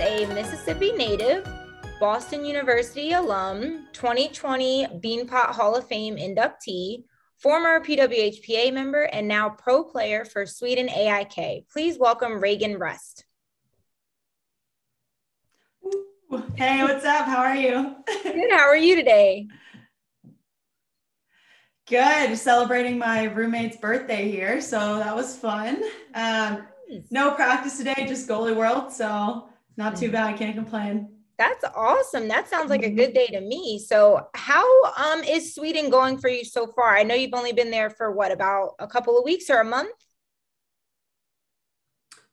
a 0.00 0.24
Mississippi 0.32 0.92
native, 0.92 1.46
Boston 2.00 2.42
University 2.42 3.12
alum, 3.12 3.86
2020 3.92 4.86
Beanpot 4.98 5.50
Hall 5.50 5.76
of 5.76 5.86
Fame 5.86 6.16
inductee, 6.16 7.04
former 7.36 7.80
PWHPA 7.80 8.72
member, 8.72 9.02
and 9.02 9.28
now 9.28 9.50
pro 9.50 9.84
player 9.84 10.24
for 10.24 10.46
Sweden 10.46 10.88
AIK. 10.88 11.68
Please 11.70 11.98
welcome 11.98 12.40
Reagan 12.40 12.78
Rust. 12.78 13.26
Hey, 16.54 16.82
what's 16.82 17.04
up? 17.04 17.26
How 17.26 17.42
are 17.42 17.56
you? 17.56 17.96
Good. 18.22 18.50
How 18.50 18.68
are 18.68 18.76
you 18.76 18.96
today? 18.96 19.48
Good. 21.86 22.38
Celebrating 22.38 22.96
my 22.96 23.24
roommate's 23.24 23.76
birthday 23.76 24.30
here. 24.30 24.62
So 24.62 24.96
that 24.96 25.14
was 25.14 25.36
fun. 25.36 25.82
Um, 26.14 26.66
no 27.10 27.32
practice 27.32 27.76
today, 27.76 28.06
just 28.08 28.26
goalie 28.26 28.56
world. 28.56 28.90
So 28.92 29.49
not 29.80 29.96
too 29.96 30.10
bad. 30.12 30.26
I 30.26 30.34
can't 30.34 30.54
complain. 30.54 31.08
That's 31.38 31.64
awesome. 31.74 32.28
That 32.28 32.48
sounds 32.48 32.68
like 32.68 32.82
a 32.82 32.90
good 32.90 33.14
day 33.14 33.28
to 33.28 33.40
me. 33.40 33.78
So, 33.78 34.28
how 34.34 34.66
um 34.96 35.24
is 35.24 35.54
Sweden 35.54 35.88
going 35.88 36.18
for 36.18 36.28
you 36.28 36.44
so 36.44 36.66
far? 36.66 36.94
I 36.94 37.02
know 37.02 37.14
you've 37.14 37.32
only 37.32 37.52
been 37.52 37.70
there 37.70 37.88
for 37.88 38.12
what 38.12 38.30
about 38.30 38.74
a 38.78 38.86
couple 38.86 39.18
of 39.18 39.24
weeks 39.24 39.48
or 39.48 39.60
a 39.60 39.64
month? 39.64 39.96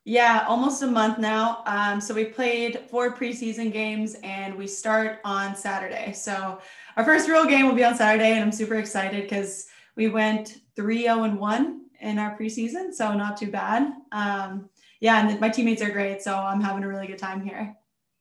Yeah, 0.04 0.44
almost 0.46 0.82
a 0.82 0.86
month 0.86 1.18
now. 1.18 1.62
Um, 1.66 2.00
so 2.00 2.14
we 2.14 2.26
played 2.26 2.80
four 2.90 3.14
preseason 3.14 3.72
games 3.72 4.16
and 4.22 4.54
we 4.54 4.66
start 4.66 5.18
on 5.24 5.54
Saturday. 5.56 6.12
So 6.12 6.60
our 6.96 7.04
first 7.04 7.28
real 7.28 7.46
game 7.46 7.66
will 7.66 7.74
be 7.74 7.84
on 7.84 7.94
Saturday, 7.94 8.32
and 8.32 8.42
I'm 8.42 8.52
super 8.52 8.76
excited 8.76 9.22
because 9.22 9.66
we 9.96 10.08
went 10.08 10.60
3 10.76 11.02
0 11.02 11.24
and 11.24 11.38
1 11.38 11.80
in 12.00 12.18
our 12.18 12.38
preseason. 12.38 12.92
So 12.92 13.14
not 13.14 13.36
too 13.38 13.50
bad. 13.50 13.92
Um, 14.12 14.68
yeah, 15.00 15.28
and 15.28 15.40
my 15.40 15.48
teammates 15.48 15.82
are 15.82 15.90
great. 15.90 16.22
So 16.22 16.34
I'm 16.34 16.60
having 16.60 16.84
a 16.84 16.88
really 16.88 17.06
good 17.06 17.18
time 17.18 17.42
here. 17.42 17.74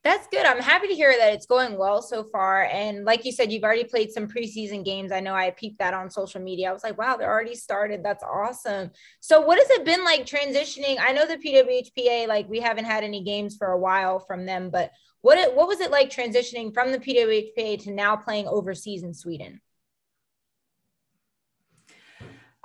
That's 0.03 0.27
good. 0.27 0.45
I'm 0.45 0.61
happy 0.61 0.87
to 0.87 0.95
hear 0.95 1.13
that 1.17 1.33
it's 1.33 1.47
going 1.47 1.77
well 1.77 2.01
so 2.01 2.23
far. 2.23 2.63
And 2.65 3.03
like 3.03 3.25
you 3.25 3.31
said, 3.33 3.51
you've 3.51 3.63
already 3.63 3.83
played 3.83 4.09
some 4.09 4.27
preseason 4.27 4.85
games. 4.85 5.11
I 5.11 5.19
know 5.19 5.33
I 5.33 5.51
peeped 5.51 5.79
that 5.79 5.93
on 5.93 6.09
social 6.09 6.39
media. 6.39 6.69
I 6.69 6.73
was 6.73 6.83
like, 6.83 6.97
wow, 6.97 7.17
they're 7.17 7.29
already 7.29 7.55
started. 7.55 8.03
That's 8.03 8.23
awesome. 8.23 8.91
So, 9.19 9.41
what 9.41 9.57
has 9.57 9.69
it 9.71 9.83
been 9.83 10.05
like 10.05 10.25
transitioning? 10.25 10.97
I 10.99 11.11
know 11.11 11.25
the 11.25 11.35
PWHPA, 11.35 12.27
like 12.27 12.47
we 12.47 12.61
haven't 12.61 12.85
had 12.85 13.03
any 13.03 13.21
games 13.23 13.57
for 13.57 13.67
a 13.67 13.77
while 13.77 14.19
from 14.19 14.45
them, 14.45 14.69
but 14.69 14.91
what 15.21 15.37
it, 15.39 15.53
what 15.53 15.67
was 15.67 15.81
it 15.81 15.91
like 15.91 16.09
transitioning 16.09 16.73
from 16.73 16.93
the 16.93 16.99
PWHPA 16.99 17.83
to 17.83 17.91
now 17.91 18.15
playing 18.15 18.47
overseas 18.47 19.03
in 19.03 19.13
Sweden? 19.13 19.59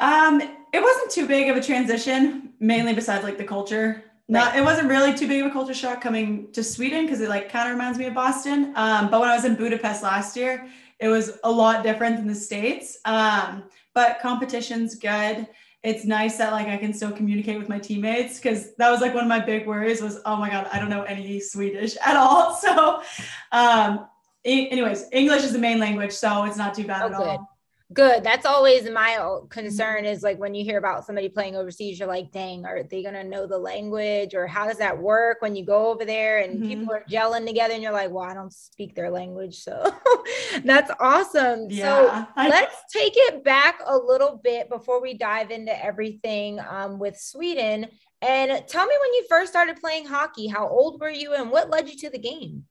Um, 0.03 0.43
it 0.73 0.83
wasn't 0.83 1.11
too 1.11 1.27
big 1.27 1.49
of 1.49 1.57
a 1.57 1.63
transition, 1.63 2.53
mainly 2.61 2.93
besides 2.93 3.25
like 3.25 3.39
the 3.39 3.45
culture 3.45 4.05
not 4.33 4.57
it 4.57 4.63
wasn't 4.63 4.89
really 4.89 5.13
too 5.13 5.29
big 5.29 5.43
of 5.43 5.49
a 5.49 5.51
culture 5.51 5.75
shock 5.75 6.01
coming 6.01 6.51
to 6.53 6.65
Sweden 6.65 7.05
because 7.05 7.21
it 7.21 7.29
like 7.29 7.51
kind 7.51 7.69
of 7.69 7.75
reminds 7.75 7.99
me 7.99 8.07
of 8.07 8.15
Boston. 8.15 8.73
Um, 8.77 9.11
but 9.11 9.21
when 9.21 9.29
I 9.29 9.35
was 9.35 9.45
in 9.45 9.57
Budapest 9.57 10.03
last 10.03 10.37
year, 10.37 10.67
it 11.01 11.09
was 11.09 11.39
a 11.45 11.51
lot 11.51 11.83
different 11.83 12.17
than 12.17 12.27
the 12.27 12.35
States. 12.35 12.99
Um, 13.05 13.65
but 13.93 14.21
competition's 14.21 14.95
good. 14.95 15.47
It's 15.83 16.05
nice 16.05 16.39
that 16.39 16.53
like 16.53 16.69
I 16.69 16.79
can 16.79 16.95
still 16.95 17.11
communicate 17.11 17.59
with 17.59 17.69
my 17.69 17.79
teammates 17.79 18.39
because 18.39 18.75
that 18.77 18.91
was 18.91 19.03
like 19.03 19.13
one 19.13 19.25
of 19.25 19.29
my 19.29 19.41
big 19.41 19.67
worries 19.67 20.01
was 20.01 20.21
oh 20.25 20.37
my 20.37 20.49
god 20.49 20.69
I 20.73 20.79
don't 20.79 20.91
know 20.91 21.03
any 21.03 21.41
Swedish 21.41 21.97
at 22.05 22.17
all. 22.17 22.55
So, 22.63 23.03
um, 23.51 24.07
anyways, 24.45 25.07
English 25.13 25.43
is 25.43 25.53
the 25.53 25.59
main 25.59 25.79
language, 25.79 26.13
so 26.13 26.45
it's 26.45 26.57
not 26.57 26.75
too 26.75 26.85
bad 26.85 27.03
oh, 27.03 27.07
at 27.07 27.19
good. 27.19 27.27
all 27.27 27.52
good. 27.93 28.25
That's 28.25 28.47
always 28.47 28.89
my 28.89 29.39
concern 29.49 30.05
is 30.05 30.23
like 30.23 30.39
when 30.39 30.55
you 30.55 30.65
hear 30.65 30.79
about 30.79 31.05
somebody 31.05 31.29
playing 31.29 31.57
overseas 31.57 31.99
you're 31.99 32.09
like 32.09 32.31
dang 32.33 32.65
are 32.65 32.83
they 32.83 33.03
going 33.03 33.15
to 33.15 33.25
know 33.25 33.47
the 33.47 33.59
language? 33.59 34.35
Or 34.35 34.47
how 34.47 34.67
does 34.67 34.79
that 34.79 34.99
work 34.99 35.39
when 35.41 35.55
you 35.55 35.65
go 35.65 35.89
over 35.89 36.05
there 36.05 36.39
and 36.39 36.55
mm-hmm. 36.55 36.69
people 36.69 36.95
are 36.95 37.05
gelling 37.11 37.47
together 37.47 37.75
and 37.75 37.83
you're 37.83 37.93
like 37.93 38.11
well 38.11 38.25
i 38.25 38.35
don't 38.35 38.53
speak 38.53 38.95
their 38.95 39.11
language 39.11 39.57
so 39.57 39.95
that's 40.65 40.91
awesome. 41.01 41.67
Yeah, 41.71 42.27
so 42.27 42.49
let's 42.49 42.77
take 42.93 43.15
it 43.17 43.45
back 43.45 43.81
a 43.87 43.97
little 43.97 44.41
bit 44.43 44.69
before 44.69 45.01
we 45.01 45.15
dive 45.15 45.51
into 45.51 45.85
everything 45.85 46.61
um, 46.69 46.99
with 46.99 47.19
sweden. 47.19 47.89
And 48.21 48.69
tell 48.69 48.87
me 48.87 48.95
when 49.01 49.15
you 49.15 49.27
first 49.29 49.51
started 49.51 49.81
playing 49.81 50.07
hockey 50.07 50.47
how 50.47 50.69
old 50.69 51.01
were 51.01 51.11
you 51.11 51.35
and 51.35 51.51
what 51.51 51.71
led 51.71 51.89
you 51.89 51.97
to 51.99 52.11
the 52.11 52.19
game? 52.19 52.65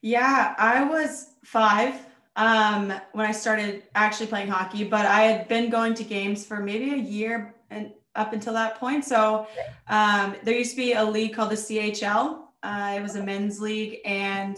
Yeah 0.00 0.54
i 0.58 0.82
was 0.82 1.26
five 1.44 1.94
um, 2.36 2.92
when 3.12 3.26
I 3.26 3.32
started 3.32 3.84
actually 3.94 4.26
playing 4.26 4.48
hockey, 4.48 4.84
but 4.84 5.06
I 5.06 5.22
had 5.22 5.48
been 5.48 5.70
going 5.70 5.94
to 5.94 6.04
games 6.04 6.46
for 6.46 6.60
maybe 6.60 6.92
a 6.92 6.96
year 6.96 7.54
and 7.70 7.92
up 8.14 8.32
until 8.32 8.52
that 8.54 8.78
point. 8.78 9.04
So 9.04 9.46
um, 9.88 10.34
there 10.42 10.56
used 10.56 10.72
to 10.72 10.76
be 10.76 10.94
a 10.94 11.04
league 11.04 11.34
called 11.34 11.50
the 11.50 11.56
CHL. 11.56 12.40
Uh, 12.62 12.94
it 12.96 13.02
was 13.02 13.16
a 13.16 13.22
men's 13.22 13.60
league 13.60 13.98
and 14.04 14.56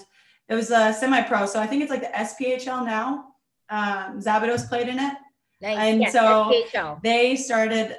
it 0.48 0.54
was 0.54 0.70
a 0.70 0.92
semi-pro. 0.92 1.46
So 1.46 1.60
I 1.60 1.66
think 1.66 1.82
it's 1.82 1.90
like 1.90 2.02
the 2.02 2.08
SPHL 2.08 2.84
now. 2.84 3.26
Um, 3.70 4.20
Zabudos 4.20 4.68
played 4.68 4.88
in 4.88 4.98
it. 4.98 5.14
Nice. 5.60 5.78
And 5.78 6.00
yes, 6.00 6.12
so 6.12 6.52
SPHL. 6.74 7.02
they 7.02 7.36
started, 7.36 7.96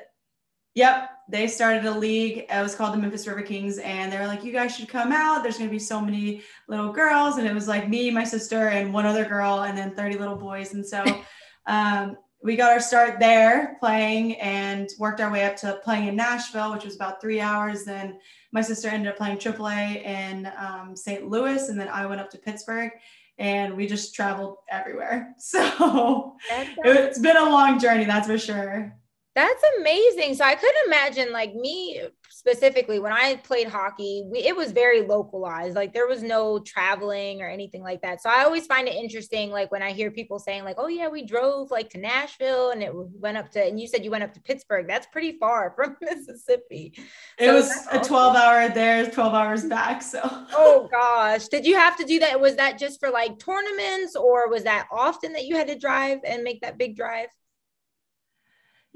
yep, 0.76 1.10
they 1.30 1.48
started 1.48 1.86
a 1.86 1.92
league. 1.92 2.46
It 2.50 2.62
was 2.62 2.76
called 2.76 2.94
the 2.94 2.98
Memphis 2.98 3.28
River 3.28 3.42
Kings, 3.42 3.78
and 3.80 4.12
they 4.12 4.18
were 4.18 4.28
like, 4.28 4.44
"You 4.44 4.52
guys 4.52 4.76
should 4.76 4.88
come 4.88 5.12
out. 5.12 5.42
There's 5.42 5.58
going 5.58 5.70
to 5.70 5.74
be 5.74 5.80
so 5.80 6.00
many 6.00 6.42
little 6.68 6.92
girls." 6.92 7.38
And 7.38 7.48
it 7.48 7.54
was 7.54 7.68
like 7.68 7.90
me, 7.90 8.12
my 8.12 8.24
sister, 8.24 8.70
and 8.70 8.94
one 8.94 9.06
other 9.06 9.26
girl, 9.26 9.64
and 9.64 9.78
then 9.78 9.96
30 9.96 10.18
little 10.18 10.36
boys. 10.36 10.74
And 10.74 10.86
so 10.86 11.04
um, 11.68 12.18
we 12.44 12.56
got 12.56 12.72
our 12.72 12.80
start 12.80 13.20
there 13.20 13.78
playing, 13.80 14.36
and 14.36 14.90
worked 15.00 15.20
our 15.20 15.32
way 15.32 15.46
up 15.46 15.56
to 15.58 15.80
playing 15.84 16.08
in 16.08 16.16
Nashville, 16.16 16.72
which 16.72 16.86
was 16.86 16.96
about 16.96 17.20
three 17.20 17.42
hours. 17.42 17.86
Then 17.86 18.20
my 18.52 18.62
sister 18.62 18.88
ended 18.88 19.12
up 19.12 19.18
playing 19.18 19.38
AAA 19.38 20.04
in 20.06 20.52
um, 20.58 20.96
St. 20.96 21.28
Louis, 21.28 21.70
and 21.70 21.80
then 21.80 21.90
I 21.90 22.06
went 22.06 22.22
up 22.22 22.30
to 22.32 22.38
Pittsburgh 22.38 22.92
and 23.38 23.76
we 23.76 23.86
just 23.86 24.16
traveled 24.16 24.58
everywhere. 24.70 25.34
So 25.40 26.38
it's 26.84 27.20
been 27.20 27.38
a 27.38 27.50
long 27.50 27.80
journey, 27.80 28.06
that's 28.06 28.28
for 28.28 28.38
sure. 28.38 28.96
That's 29.36 29.64
amazing. 29.80 30.36
So 30.36 30.46
I 30.46 30.56
couldn't 30.56 30.88
imagine 30.88 31.34
like 31.34 31.54
me 31.54 32.02
specifically 32.30 33.00
when 33.00 33.12
I 33.12 33.36
played 33.36 33.68
hockey, 33.68 34.24
we, 34.32 34.40
it 34.40 34.56
was 34.56 34.72
very 34.72 35.02
localized. 35.02 35.76
Like 35.76 35.94
there 35.94 36.08
was 36.08 36.24
no 36.24 36.60
traveling 36.60 37.42
or 37.42 37.50
anything 37.50 37.84
like 37.84 38.02
that. 38.04 38.22
So 38.22 38.30
I 38.30 38.46
always 38.46 38.66
find 38.66 38.88
it 38.88 38.96
interesting 38.96 39.52
like 39.52 39.74
when 39.74 39.84
I 39.84 39.92
hear 39.92 40.10
people 40.10 40.40
saying 40.40 40.64
like, 40.64 40.78
"Oh 40.78 40.88
yeah, 40.88 41.10
we 41.10 41.26
drove 41.26 41.70
like 41.70 41.90
to 41.90 41.98
Nashville 41.98 42.70
and 42.70 42.82
it 42.82 42.92
went 42.94 43.36
up 43.36 43.52
to 43.52 43.64
and 43.64 43.78
you 43.78 43.88
said 43.88 44.06
you 44.06 44.12
went 44.12 44.24
up 44.24 44.34
to 44.36 44.42
Pittsburgh. 44.42 44.88
That's 44.88 45.08
pretty 45.08 45.38
far 45.38 45.74
from 45.76 45.98
Mississippi." 46.02 46.94
It 47.38 47.48
so 47.48 47.56
was 47.56 47.88
a 47.92 48.00
12 48.00 48.36
hour 48.38 48.70
there, 48.70 49.06
12 49.06 49.34
hours 49.34 49.66
back, 49.66 50.02
so. 50.02 50.22
oh 50.24 50.88
gosh. 50.92 51.50
Did 51.50 51.66
you 51.66 51.76
have 51.76 51.98
to 51.98 52.06
do 52.06 52.20
that? 52.20 52.40
Was 52.40 52.56
that 52.56 52.80
just 52.80 53.02
for 53.02 53.10
like 53.10 53.38
tournaments 53.40 54.16
or 54.16 54.50
was 54.50 54.64
that 54.64 54.88
often 54.92 55.34
that 55.34 55.46
you 55.46 55.58
had 55.58 55.68
to 55.68 55.78
drive 55.78 56.20
and 56.24 56.42
make 56.42 56.62
that 56.62 56.78
big 56.78 56.96
drive? 56.96 57.28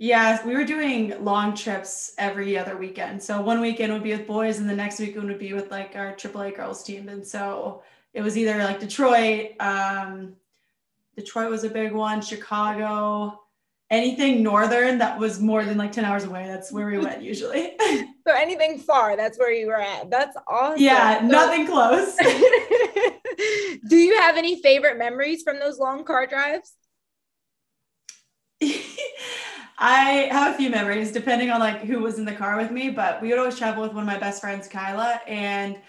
Yeah, 0.02 0.46
we 0.46 0.54
were 0.54 0.64
doing 0.64 1.14
long 1.26 1.54
trips 1.54 2.14
every 2.18 2.58
other 2.58 2.78
weekend. 2.78 3.22
So 3.22 3.42
one 3.42 3.60
weekend 3.60 3.92
would 3.92 4.02
be 4.02 4.12
with 4.12 4.26
boys, 4.26 4.60
and 4.60 4.70
the 4.70 4.74
next 4.74 4.98
weekend 4.98 5.26
would 5.28 5.40
be 5.40 5.52
with 5.52 5.70
like 5.72 5.92
our 5.98 6.14
AAA 6.14 6.56
girls 6.56 6.82
team. 6.86 7.10
And 7.10 7.28
so 7.28 7.84
it 8.14 8.22
was 8.22 8.38
either 8.38 8.58
like 8.60 8.80
Detroit, 8.80 9.52
um, 9.60 10.38
Detroit 11.18 11.50
was 11.50 11.66
a 11.66 11.70
big 11.70 11.92
one, 11.92 12.22
Chicago, 12.22 13.42
anything 13.90 14.42
northern 14.42 15.00
that 15.00 15.20
was 15.20 15.42
more 15.42 15.66
than 15.66 15.78
like 15.78 15.92
10 15.92 16.06
hours 16.06 16.24
away. 16.24 16.48
That's 16.48 16.72
where 16.72 16.88
we 16.88 16.98
went 16.98 17.22
usually. 17.22 17.74
so 18.26 18.34
anything 18.34 18.80
far, 18.80 19.18
that's 19.18 19.38
where 19.38 19.52
you 19.52 19.68
were 19.68 19.82
at. 19.82 20.10
That's 20.10 20.38
awesome. 20.48 20.82
Yeah, 20.82 21.20
so- 21.20 21.28
nothing 21.28 21.68
close. 21.68 22.16
Do 23.90 23.98
you 23.98 24.18
have 24.20 24.38
any 24.38 24.62
favorite 24.62 24.98
memories 24.98 25.44
from 25.44 25.60
those 25.60 25.78
long 25.78 26.06
car 26.06 26.26
drives? 26.26 26.74
I 29.82 30.28
have 30.32 30.54
a 30.54 30.58
few 30.58 30.70
memories 30.70 31.12
depending 31.12 31.52
on 31.52 31.62
like 31.62 31.82
who 31.82 32.00
was 32.00 32.20
in 32.20 32.26
the 32.26 32.34
car 32.34 32.58
with 32.58 32.70
me, 32.70 32.90
but 32.90 33.22
we 33.22 33.30
would 33.30 33.40
always 33.40 33.58
travel 33.58 33.82
with 33.82 33.94
one 33.94 34.04
of 34.04 34.08
my 34.08 34.20
best 34.20 34.42
friends, 34.42 34.68
Kyla, 34.68 35.22
and 35.26 35.80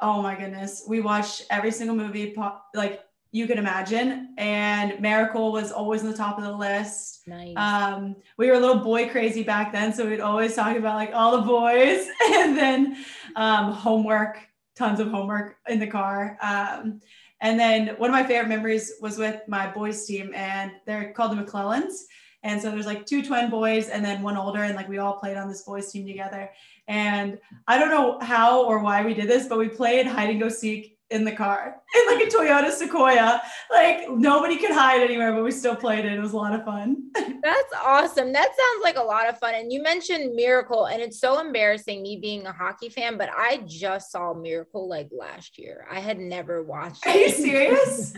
oh 0.00 0.22
my 0.22 0.34
goodness, 0.34 0.84
we 0.88 1.00
watched 1.00 1.44
every 1.50 1.70
single 1.70 1.94
movie 1.94 2.34
like 2.74 3.02
you 3.30 3.46
could 3.46 3.58
imagine, 3.58 4.34
and 4.38 4.98
Miracle 5.00 5.52
was 5.52 5.70
always 5.70 6.02
on 6.02 6.10
the 6.10 6.16
top 6.16 6.38
of 6.38 6.44
the 6.44 6.52
list. 6.52 7.26
Nice. 7.26 7.54
Um, 7.56 8.16
we 8.38 8.46
were 8.46 8.54
a 8.54 8.60
little 8.60 8.82
boy 8.82 9.10
crazy 9.10 9.42
back 9.42 9.70
then, 9.70 9.92
so 9.92 10.08
we'd 10.08 10.20
always 10.20 10.54
talk 10.54 10.74
about 10.76 10.94
like 10.94 11.10
all 11.12 11.36
the 11.36 11.46
boys, 11.46 12.08
and 12.32 12.56
then 12.56 12.96
um, 13.36 13.72
homework, 13.72 14.38
tons 14.76 14.98
of 14.98 15.10
homework 15.10 15.56
in 15.68 15.78
the 15.78 15.86
car. 15.86 16.38
Um, 16.40 17.02
and 17.42 17.60
then 17.60 17.88
one 17.98 18.08
of 18.08 18.14
my 18.14 18.24
favorite 18.24 18.48
memories 18.48 18.94
was 19.02 19.18
with 19.18 19.42
my 19.46 19.70
boys 19.70 20.06
team, 20.06 20.32
and 20.34 20.72
they're 20.86 21.12
called 21.12 21.36
the 21.36 21.42
McClellans 21.42 22.04
and 22.44 22.60
so 22.60 22.70
there's 22.70 22.86
like 22.86 23.06
two 23.06 23.24
twin 23.24 23.50
boys 23.50 23.88
and 23.88 24.04
then 24.04 24.22
one 24.22 24.36
older, 24.36 24.62
and 24.62 24.76
like 24.76 24.88
we 24.88 24.98
all 24.98 25.14
played 25.14 25.36
on 25.36 25.48
this 25.48 25.62
boys 25.62 25.90
team 25.90 26.06
together. 26.06 26.50
And 26.86 27.38
I 27.66 27.78
don't 27.78 27.90
know 27.90 28.18
how 28.20 28.64
or 28.64 28.80
why 28.80 29.04
we 29.04 29.14
did 29.14 29.28
this, 29.28 29.48
but 29.48 29.58
we 29.58 29.68
played 29.68 30.06
hide 30.06 30.28
and 30.28 30.38
go 30.38 30.50
seek 30.50 30.98
in 31.10 31.24
the 31.24 31.32
car 31.32 31.76
in 31.96 32.06
like 32.14 32.26
a 32.26 32.30
Toyota 32.30 32.70
Sequoia. 32.70 33.40
Like 33.70 34.10
nobody 34.10 34.56
could 34.56 34.72
hide 34.72 35.00
anywhere, 35.00 35.32
but 35.32 35.42
we 35.42 35.50
still 35.50 35.74
played 35.74 36.04
it. 36.04 36.12
It 36.12 36.20
was 36.20 36.34
a 36.34 36.36
lot 36.36 36.54
of 36.54 36.64
fun. 36.66 37.10
That's 37.14 37.72
awesome. 37.82 38.32
That 38.32 38.48
sounds 38.48 38.82
like 38.82 38.96
a 38.96 39.02
lot 39.02 39.28
of 39.28 39.38
fun. 39.38 39.54
And 39.54 39.72
you 39.72 39.82
mentioned 39.82 40.34
Miracle, 40.34 40.86
and 40.86 41.00
it's 41.00 41.18
so 41.18 41.40
embarrassing 41.40 42.02
me 42.02 42.18
being 42.20 42.46
a 42.46 42.52
hockey 42.52 42.90
fan, 42.90 43.16
but 43.16 43.30
I 43.34 43.62
just 43.66 44.12
saw 44.12 44.34
Miracle 44.34 44.86
like 44.86 45.08
last 45.10 45.58
year. 45.58 45.86
I 45.90 46.00
had 46.00 46.18
never 46.18 46.62
watched 46.62 47.06
Are 47.06 47.16
you 47.16 47.30
serious? 47.30 48.14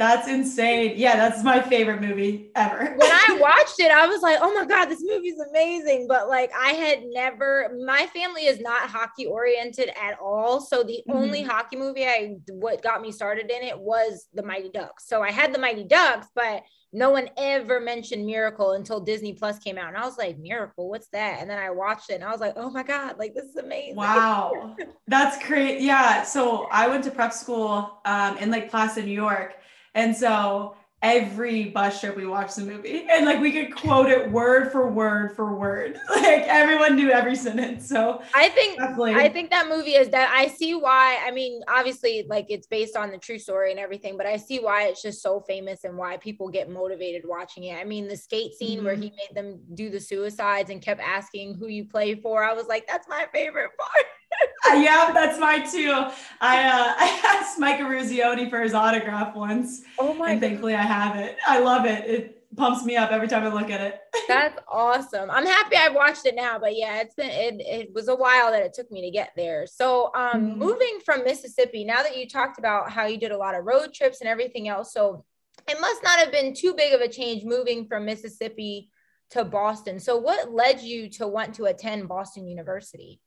That's 0.00 0.28
insane. 0.28 0.94
Yeah, 0.96 1.16
that's 1.16 1.44
my 1.44 1.60
favorite 1.60 2.00
movie 2.00 2.52
ever. 2.54 2.78
when 2.78 3.02
I 3.02 3.36
watched 3.38 3.78
it, 3.80 3.92
I 3.92 4.06
was 4.06 4.22
like, 4.22 4.38
oh 4.40 4.54
my 4.54 4.64
God, 4.64 4.86
this 4.86 5.02
movie's 5.02 5.38
amazing. 5.50 6.06
But 6.08 6.26
like, 6.26 6.50
I 6.58 6.70
had 6.70 7.02
never, 7.04 7.70
my 7.84 8.06
family 8.06 8.46
is 8.46 8.60
not 8.60 8.88
hockey 8.88 9.26
oriented 9.26 9.90
at 10.02 10.18
all. 10.18 10.62
So 10.62 10.82
the 10.82 11.04
mm-hmm. 11.06 11.12
only 11.12 11.42
hockey 11.42 11.76
movie 11.76 12.06
I, 12.06 12.36
what 12.50 12.82
got 12.82 13.02
me 13.02 13.12
started 13.12 13.50
in 13.50 13.62
it 13.62 13.78
was 13.78 14.26
The 14.32 14.42
Mighty 14.42 14.70
Ducks. 14.70 15.06
So 15.06 15.22
I 15.22 15.32
had 15.32 15.52
The 15.52 15.58
Mighty 15.58 15.84
Ducks, 15.84 16.28
but 16.34 16.62
no 16.92 17.10
one 17.10 17.28
ever 17.36 17.78
mentioned 17.78 18.24
Miracle 18.24 18.72
until 18.72 19.00
Disney 19.00 19.34
Plus 19.34 19.58
came 19.58 19.76
out. 19.78 19.88
And 19.88 19.96
I 19.96 20.06
was 20.06 20.18
like, 20.18 20.38
Miracle, 20.38 20.88
what's 20.88 21.08
that? 21.08 21.38
And 21.40 21.48
then 21.48 21.58
I 21.58 21.68
watched 21.70 22.08
it 22.08 22.14
and 22.14 22.24
I 22.24 22.30
was 22.30 22.40
like, 22.40 22.54
oh 22.56 22.70
my 22.70 22.82
God, 22.82 23.18
like 23.18 23.34
this 23.34 23.44
is 23.44 23.56
amazing. 23.56 23.96
Wow. 23.96 24.76
That's 25.06 25.46
great. 25.46 25.82
Yeah. 25.82 26.22
So 26.22 26.68
I 26.72 26.88
went 26.88 27.04
to 27.04 27.10
prep 27.10 27.32
school 27.32 28.00
um, 28.06 28.38
in 28.38 28.50
Lake 28.50 28.70
Placid, 28.70 29.04
New 29.04 29.12
York. 29.12 29.56
And 29.94 30.16
so 30.16 30.76
every 31.02 31.64
bus 31.64 31.98
trip 32.00 32.14
we 32.14 32.26
watched 32.26 32.56
the 32.56 32.62
movie. 32.62 33.06
And 33.10 33.24
like 33.24 33.40
we 33.40 33.52
could 33.52 33.74
quote 33.74 34.10
it 34.10 34.30
word 34.30 34.70
for 34.70 34.90
word 34.90 35.34
for 35.34 35.54
word. 35.54 35.98
Like 36.20 36.42
everyone 36.42 36.96
knew 36.96 37.10
every 37.10 37.34
sentence. 37.34 37.88
So 37.88 38.20
i 38.34 38.48
think 38.50 38.78
definitely. 38.78 39.14
i 39.14 39.28
think 39.28 39.50
that 39.50 39.68
movie 39.68 39.94
is 39.94 40.10
that 40.10 40.30
i 40.34 40.46
see 40.46 40.74
why 40.74 41.18
i 41.24 41.30
mean 41.30 41.62
obviously 41.66 42.26
like 42.28 42.46
it's 42.50 42.66
based 42.66 42.94
on 42.94 43.10
the 43.10 43.16
true 43.16 43.38
story 43.38 43.70
and 43.70 43.80
everything 43.80 44.16
but 44.16 44.26
i 44.26 44.36
see 44.36 44.58
why 44.58 44.84
it's 44.84 45.00
just 45.00 45.22
so 45.22 45.40
famous 45.40 45.84
and 45.84 45.96
why 45.96 46.16
people 46.18 46.48
get 46.48 46.68
motivated 46.68 47.22
watching 47.24 47.64
it. 47.64 47.76
I 47.80 47.84
mean 47.84 48.06
the 48.06 48.16
skate 48.16 48.52
scene 48.54 48.78
mm-hmm. 48.78 48.86
where 48.86 48.94
he 48.94 49.10
made 49.10 49.34
them 49.34 49.60
do 49.74 49.88
the 49.88 49.98
suicides 49.98 50.70
and 50.70 50.82
kept 50.82 51.00
asking 51.00 51.54
who 51.54 51.68
you 51.68 51.84
play 51.86 52.14
for 52.14 52.44
i 52.44 52.52
was 52.52 52.66
like 52.66 52.86
that's 52.86 53.08
my 53.08 53.26
favorite 53.32 53.70
part 53.78 54.06
yeah, 54.74 55.10
that's 55.12 55.38
mine 55.38 55.70
too. 55.70 55.92
I 56.40 56.64
uh, 56.64 56.94
I 56.98 57.38
asked 57.40 57.58
Mike 57.58 57.78
Eruzione 57.78 58.48
for 58.50 58.60
his 58.60 58.74
autograph 58.74 59.34
once. 59.34 59.82
Oh 59.98 60.14
my! 60.14 60.32
And 60.32 60.40
thankfully, 60.40 60.74
I 60.74 60.82
have 60.82 61.16
it. 61.16 61.36
I 61.46 61.60
love 61.60 61.86
it. 61.86 62.08
It 62.08 62.40
pumps 62.56 62.84
me 62.84 62.96
up 62.96 63.10
every 63.10 63.28
time 63.28 63.44
I 63.44 63.48
look 63.48 63.70
at 63.70 63.80
it. 63.80 64.00
That's 64.28 64.58
awesome. 64.70 65.30
I'm 65.30 65.46
happy 65.46 65.76
I 65.76 65.88
watched 65.88 66.26
it 66.26 66.34
now, 66.34 66.58
but 66.58 66.76
yeah, 66.76 67.00
it's 67.00 67.14
been 67.14 67.30
it, 67.30 67.60
it 67.60 67.94
was 67.94 68.08
a 68.08 68.14
while 68.14 68.50
that 68.50 68.62
it 68.62 68.74
took 68.74 68.90
me 68.90 69.00
to 69.02 69.10
get 69.10 69.30
there. 69.36 69.66
So, 69.66 70.10
um, 70.14 70.42
mm-hmm. 70.42 70.58
moving 70.58 70.98
from 71.04 71.24
Mississippi, 71.24 71.84
now 71.84 72.02
that 72.02 72.16
you 72.16 72.28
talked 72.28 72.58
about 72.58 72.90
how 72.90 73.06
you 73.06 73.18
did 73.18 73.32
a 73.32 73.38
lot 73.38 73.54
of 73.54 73.64
road 73.64 73.92
trips 73.94 74.20
and 74.20 74.28
everything 74.28 74.68
else, 74.68 74.92
so 74.92 75.24
it 75.68 75.80
must 75.80 76.02
not 76.02 76.18
have 76.18 76.32
been 76.32 76.54
too 76.54 76.74
big 76.74 76.92
of 76.92 77.00
a 77.00 77.08
change 77.08 77.44
moving 77.44 77.86
from 77.86 78.04
Mississippi 78.04 78.90
to 79.30 79.44
Boston. 79.44 80.00
So, 80.00 80.16
what 80.16 80.52
led 80.52 80.80
you 80.80 81.08
to 81.10 81.26
want 81.26 81.54
to 81.56 81.64
attend 81.66 82.08
Boston 82.08 82.46
University? 82.46 83.20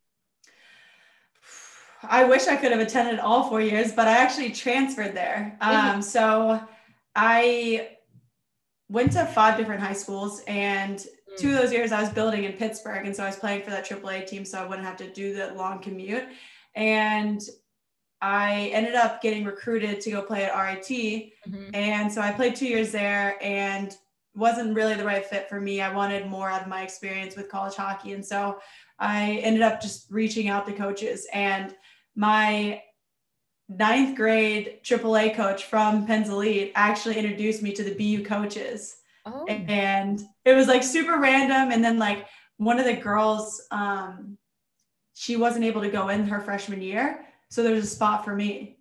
I 2.09 2.23
wish 2.23 2.47
I 2.47 2.55
could 2.55 2.71
have 2.71 2.81
attended 2.81 3.19
all 3.19 3.49
four 3.49 3.61
years, 3.61 3.91
but 3.91 4.07
I 4.07 4.17
actually 4.17 4.51
transferred 4.51 5.15
there. 5.15 5.57
Um, 5.61 6.01
so 6.01 6.61
I 7.15 7.97
went 8.89 9.11
to 9.13 9.25
five 9.25 9.57
different 9.57 9.81
high 9.81 9.93
schools, 9.93 10.41
and 10.47 11.03
two 11.37 11.49
of 11.49 11.57
those 11.57 11.71
years 11.71 11.91
I 11.91 12.01
was 12.01 12.09
billeting 12.09 12.43
in 12.43 12.53
Pittsburgh, 12.53 13.05
and 13.05 13.15
so 13.15 13.23
I 13.23 13.27
was 13.27 13.37
playing 13.37 13.63
for 13.63 13.69
that 13.71 13.87
AAA 13.87 14.27
team, 14.27 14.45
so 14.45 14.59
I 14.59 14.65
wouldn't 14.65 14.87
have 14.87 14.97
to 14.97 15.11
do 15.11 15.33
the 15.33 15.53
long 15.53 15.79
commute. 15.79 16.25
And 16.75 17.41
I 18.21 18.71
ended 18.73 18.95
up 18.95 19.21
getting 19.21 19.43
recruited 19.43 19.99
to 20.01 20.11
go 20.11 20.21
play 20.21 20.45
at 20.45 20.55
RIT, 20.55 20.87
mm-hmm. 20.87 21.69
and 21.73 22.11
so 22.11 22.21
I 22.21 22.31
played 22.31 22.55
two 22.55 22.67
years 22.67 22.91
there, 22.91 23.37
and 23.41 23.95
wasn't 24.35 24.75
really 24.75 24.95
the 24.95 25.05
right 25.05 25.25
fit 25.25 25.47
for 25.47 25.61
me. 25.61 25.81
I 25.81 25.93
wanted 25.93 26.27
more 26.27 26.49
out 26.49 26.63
of 26.63 26.67
my 26.67 26.81
experience 26.81 27.35
with 27.35 27.49
college 27.49 27.75
hockey, 27.75 28.13
and 28.13 28.25
so 28.25 28.59
I 28.99 29.39
ended 29.43 29.61
up 29.61 29.81
just 29.81 30.07
reaching 30.09 30.49
out 30.49 30.65
to 30.67 30.73
coaches 30.73 31.27
and 31.33 31.75
my 32.15 32.81
ninth 33.69 34.15
grade 34.15 34.79
AAA 34.83 35.35
coach 35.35 35.65
from 35.65 36.09
Elite 36.09 36.71
actually 36.75 37.17
introduced 37.17 37.61
me 37.61 37.73
to 37.73 37.83
the 37.83 37.93
BU 37.93 38.25
coaches. 38.25 38.97
Oh. 39.25 39.45
And 39.45 40.21
it 40.45 40.53
was 40.53 40.67
like 40.67 40.83
super 40.83 41.19
random. 41.19 41.71
And 41.71 41.83
then 41.83 41.97
like 41.97 42.27
one 42.57 42.79
of 42.79 42.85
the 42.85 42.93
girls, 42.93 43.61
um, 43.71 44.37
she 45.13 45.35
wasn't 45.35 45.65
able 45.65 45.81
to 45.81 45.89
go 45.89 46.09
in 46.09 46.27
her 46.27 46.41
freshman 46.41 46.81
year. 46.81 47.25
So 47.49 47.63
there 47.63 47.73
was 47.73 47.85
a 47.85 47.95
spot 47.95 48.25
for 48.25 48.35
me. 48.35 48.77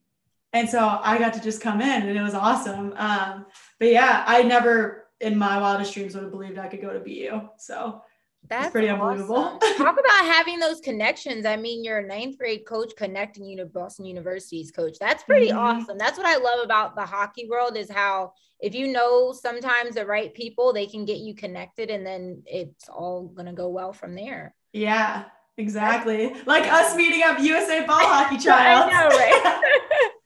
And 0.53 0.69
so 0.69 0.99
I 1.03 1.19
got 1.19 1.35
to 1.35 1.41
just 1.41 1.63
come 1.63 1.81
in 1.81 2.03
and 2.03 2.19
it 2.19 2.23
was 2.23 2.35
awesome. 2.35 2.93
Um, 2.97 3.47
but 3.79 3.89
yeah, 3.89 4.25
I 4.27 4.43
never 4.43 5.07
in 5.21 5.39
my 5.39 5.61
wildest 5.61 5.95
dreams 5.95 6.15
would 6.15 6.25
have 6.25 6.33
believed 6.33 6.59
I 6.59 6.69
could 6.69 6.83
go 6.83 6.93
to 6.93 7.01
BU. 7.01 7.49
So 7.57 8.03
that's 8.49 8.67
it's 8.67 8.73
pretty 8.73 8.89
awesome. 8.89 9.23
unbelievable. 9.23 9.59
Talk 9.77 9.99
about 9.99 10.25
having 10.25 10.59
those 10.59 10.81
connections. 10.81 11.47
I 11.47 11.57
mean, 11.57 11.85
you're 11.85 11.99
a 11.99 12.07
ninth 12.07 12.39
grade 12.39 12.67
coach 12.67 12.93
connecting 12.97 13.45
you 13.45 13.57
to 13.59 13.67
Boston 13.67 14.05
University's 14.05 14.71
coach. 14.71 14.99
That's 14.99 15.23
pretty 15.23 15.49
mm-hmm. 15.49 15.59
awesome. 15.59 15.99
That's 15.99 16.19
what 16.19 16.27
I 16.27 16.37
love 16.37 16.65
about 16.65 16.97
the 16.97 17.07
hockey 17.07 17.47
world 17.49 17.77
is 17.77 17.91
how 17.91 18.33
if 18.61 18.75
you 18.75 18.89
know 18.89 19.33
sometimes 19.33 19.95
the 19.95 20.07
right 20.07 20.33
people, 20.35 20.73
they 20.73 20.87
can 20.87 21.05
get 21.05 21.19
you 21.19 21.35
connected 21.35 21.91
and 21.91 22.07
then 22.07 22.43
it's 22.47 22.89
all 22.89 23.29
gonna 23.29 23.53
go 23.53 23.69
well 23.69 23.93
from 23.93 24.15
there. 24.15 24.55
Yeah, 24.73 25.25
exactly. 25.57 26.35
Like 26.47 26.71
us 26.71 26.97
meeting 26.97 27.23
up 27.25 27.41
USA 27.41 27.87
ball 27.87 28.01
hockey 28.01 28.39
tryouts. 28.39 28.93
I 28.95 29.09
know, 29.09 29.17
right? 29.17 30.11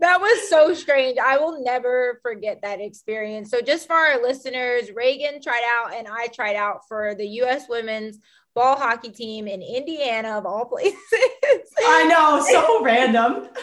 that 0.00 0.20
was 0.20 0.48
so 0.48 0.74
strange. 0.74 1.18
I 1.18 1.36
will 1.38 1.62
never 1.62 2.18
forget 2.22 2.60
that 2.62 2.80
experience. 2.80 3.50
So, 3.50 3.60
just 3.60 3.86
for 3.86 3.94
our 3.94 4.22
listeners, 4.22 4.90
Reagan 4.94 5.40
tried 5.40 5.62
out 5.66 5.94
and 5.94 6.06
I 6.08 6.28
tried 6.28 6.56
out 6.56 6.86
for 6.88 7.14
the 7.14 7.26
U.S. 7.26 7.68
women's 7.68 8.18
ball 8.54 8.76
hockey 8.76 9.10
team 9.10 9.48
in 9.48 9.62
Indiana, 9.62 10.38
of 10.38 10.46
all 10.46 10.64
places. 10.66 10.94
I 11.86 12.04
know, 12.04 12.44
so 12.50 12.84
random. 12.84 13.48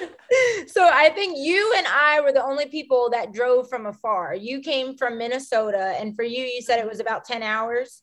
So, 0.67 0.89
I 0.89 1.09
think 1.09 1.37
you 1.37 1.73
and 1.75 1.85
I 1.87 2.21
were 2.21 2.31
the 2.31 2.43
only 2.43 2.67
people 2.67 3.09
that 3.11 3.33
drove 3.33 3.67
from 3.67 3.85
afar. 3.85 4.33
You 4.33 4.61
came 4.61 4.95
from 4.95 5.17
Minnesota, 5.17 5.93
and 5.99 6.15
for 6.15 6.23
you, 6.23 6.45
you 6.45 6.61
said 6.61 6.79
it 6.79 6.87
was 6.87 7.01
about 7.01 7.25
10 7.25 7.43
hours. 7.43 8.01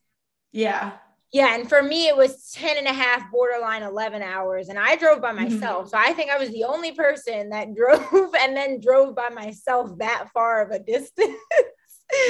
Yeah. 0.52 0.92
Yeah. 1.32 1.54
And 1.54 1.68
for 1.68 1.82
me, 1.82 2.08
it 2.08 2.16
was 2.16 2.50
10 2.52 2.78
and 2.78 2.86
a 2.86 2.92
half, 2.92 3.30
borderline 3.30 3.82
11 3.82 4.22
hours. 4.22 4.68
And 4.68 4.78
I 4.78 4.96
drove 4.96 5.20
by 5.20 5.32
myself. 5.32 5.86
Mm-hmm. 5.86 5.88
So 5.90 5.98
I 5.98 6.12
think 6.14 6.30
I 6.30 6.38
was 6.38 6.50
the 6.50 6.64
only 6.64 6.92
person 6.92 7.50
that 7.50 7.74
drove 7.76 8.34
and 8.40 8.56
then 8.56 8.80
drove 8.80 9.14
by 9.14 9.28
myself 9.28 9.90
that 9.98 10.28
far 10.32 10.62
of 10.62 10.70
a 10.70 10.78
distance. 10.78 11.36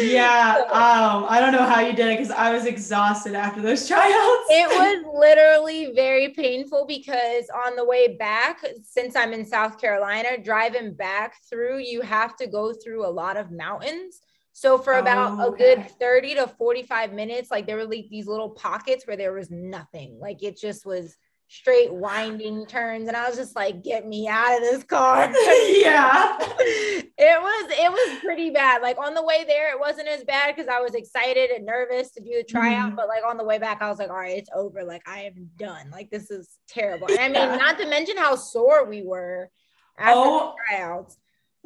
yeah. 0.00 0.56
So, 0.68 0.74
um, 0.74 1.26
I 1.28 1.38
don't 1.40 1.52
know 1.52 1.64
how 1.64 1.80
you 1.80 1.92
did 1.92 2.08
it 2.08 2.18
because 2.18 2.32
I 2.32 2.52
was 2.52 2.66
exhausted 2.66 3.34
after 3.36 3.62
those 3.62 3.86
tryouts. 3.88 4.10
it 4.10 4.68
was 4.68 5.04
literally 5.16 5.92
very 5.94 6.30
painful 6.30 6.84
because 6.86 7.44
on 7.64 7.76
the 7.76 7.84
way 7.84 8.16
back, 8.16 8.64
since 8.82 9.14
I'm 9.14 9.32
in 9.32 9.46
South 9.46 9.80
Carolina, 9.80 10.42
driving 10.42 10.94
back 10.94 11.34
through, 11.48 11.78
you 11.78 12.00
have 12.00 12.34
to 12.36 12.48
go 12.48 12.72
through 12.72 13.06
a 13.06 13.08
lot 13.08 13.36
of 13.36 13.52
mountains. 13.52 14.20
So 14.58 14.76
for 14.76 14.94
about 14.94 15.38
oh, 15.38 15.52
okay. 15.52 15.72
a 15.72 15.76
good 15.76 15.90
30 16.00 16.34
to 16.34 16.48
45 16.48 17.12
minutes, 17.12 17.48
like 17.48 17.64
there 17.64 17.76
were 17.76 17.84
like 17.84 18.08
these 18.10 18.26
little 18.26 18.50
pockets 18.50 19.06
where 19.06 19.16
there 19.16 19.32
was 19.32 19.52
nothing. 19.52 20.18
Like 20.20 20.42
it 20.42 20.58
just 20.58 20.84
was 20.84 21.16
straight 21.46 21.92
winding 21.94 22.66
turns. 22.66 23.06
And 23.06 23.16
I 23.16 23.28
was 23.28 23.38
just 23.38 23.54
like, 23.54 23.84
get 23.84 24.04
me 24.04 24.26
out 24.26 24.56
of 24.56 24.62
this 24.62 24.82
car. 24.82 25.26
yeah. 25.32 26.38
it 26.40 27.40
was 27.40 27.70
it 27.70 27.92
was 27.92 28.18
pretty 28.18 28.50
bad. 28.50 28.82
Like 28.82 28.98
on 28.98 29.14
the 29.14 29.22
way 29.22 29.44
there, 29.46 29.70
it 29.70 29.78
wasn't 29.78 30.08
as 30.08 30.24
bad 30.24 30.56
because 30.56 30.68
I 30.68 30.80
was 30.80 30.96
excited 30.96 31.50
and 31.50 31.64
nervous 31.64 32.10
to 32.14 32.20
do 32.20 32.32
the 32.38 32.42
tryout. 32.42 32.88
Mm-hmm. 32.88 32.96
But 32.96 33.06
like 33.06 33.22
on 33.24 33.36
the 33.36 33.44
way 33.44 33.58
back, 33.58 33.80
I 33.80 33.88
was 33.88 34.00
like, 34.00 34.10
all 34.10 34.16
right, 34.16 34.38
it's 34.38 34.50
over. 34.52 34.82
Like 34.82 35.08
I 35.08 35.20
am 35.20 35.50
done. 35.56 35.88
Like 35.92 36.10
this 36.10 36.32
is 36.32 36.58
terrible. 36.66 37.06
And 37.16 37.36
I 37.36 37.48
mean, 37.48 37.58
not 37.58 37.78
to 37.78 37.86
mention 37.86 38.16
how 38.16 38.34
sore 38.34 38.84
we 38.86 39.04
were 39.04 39.50
after 39.96 40.18
oh. 40.18 40.56
the 40.56 40.76
tryouts 40.76 41.16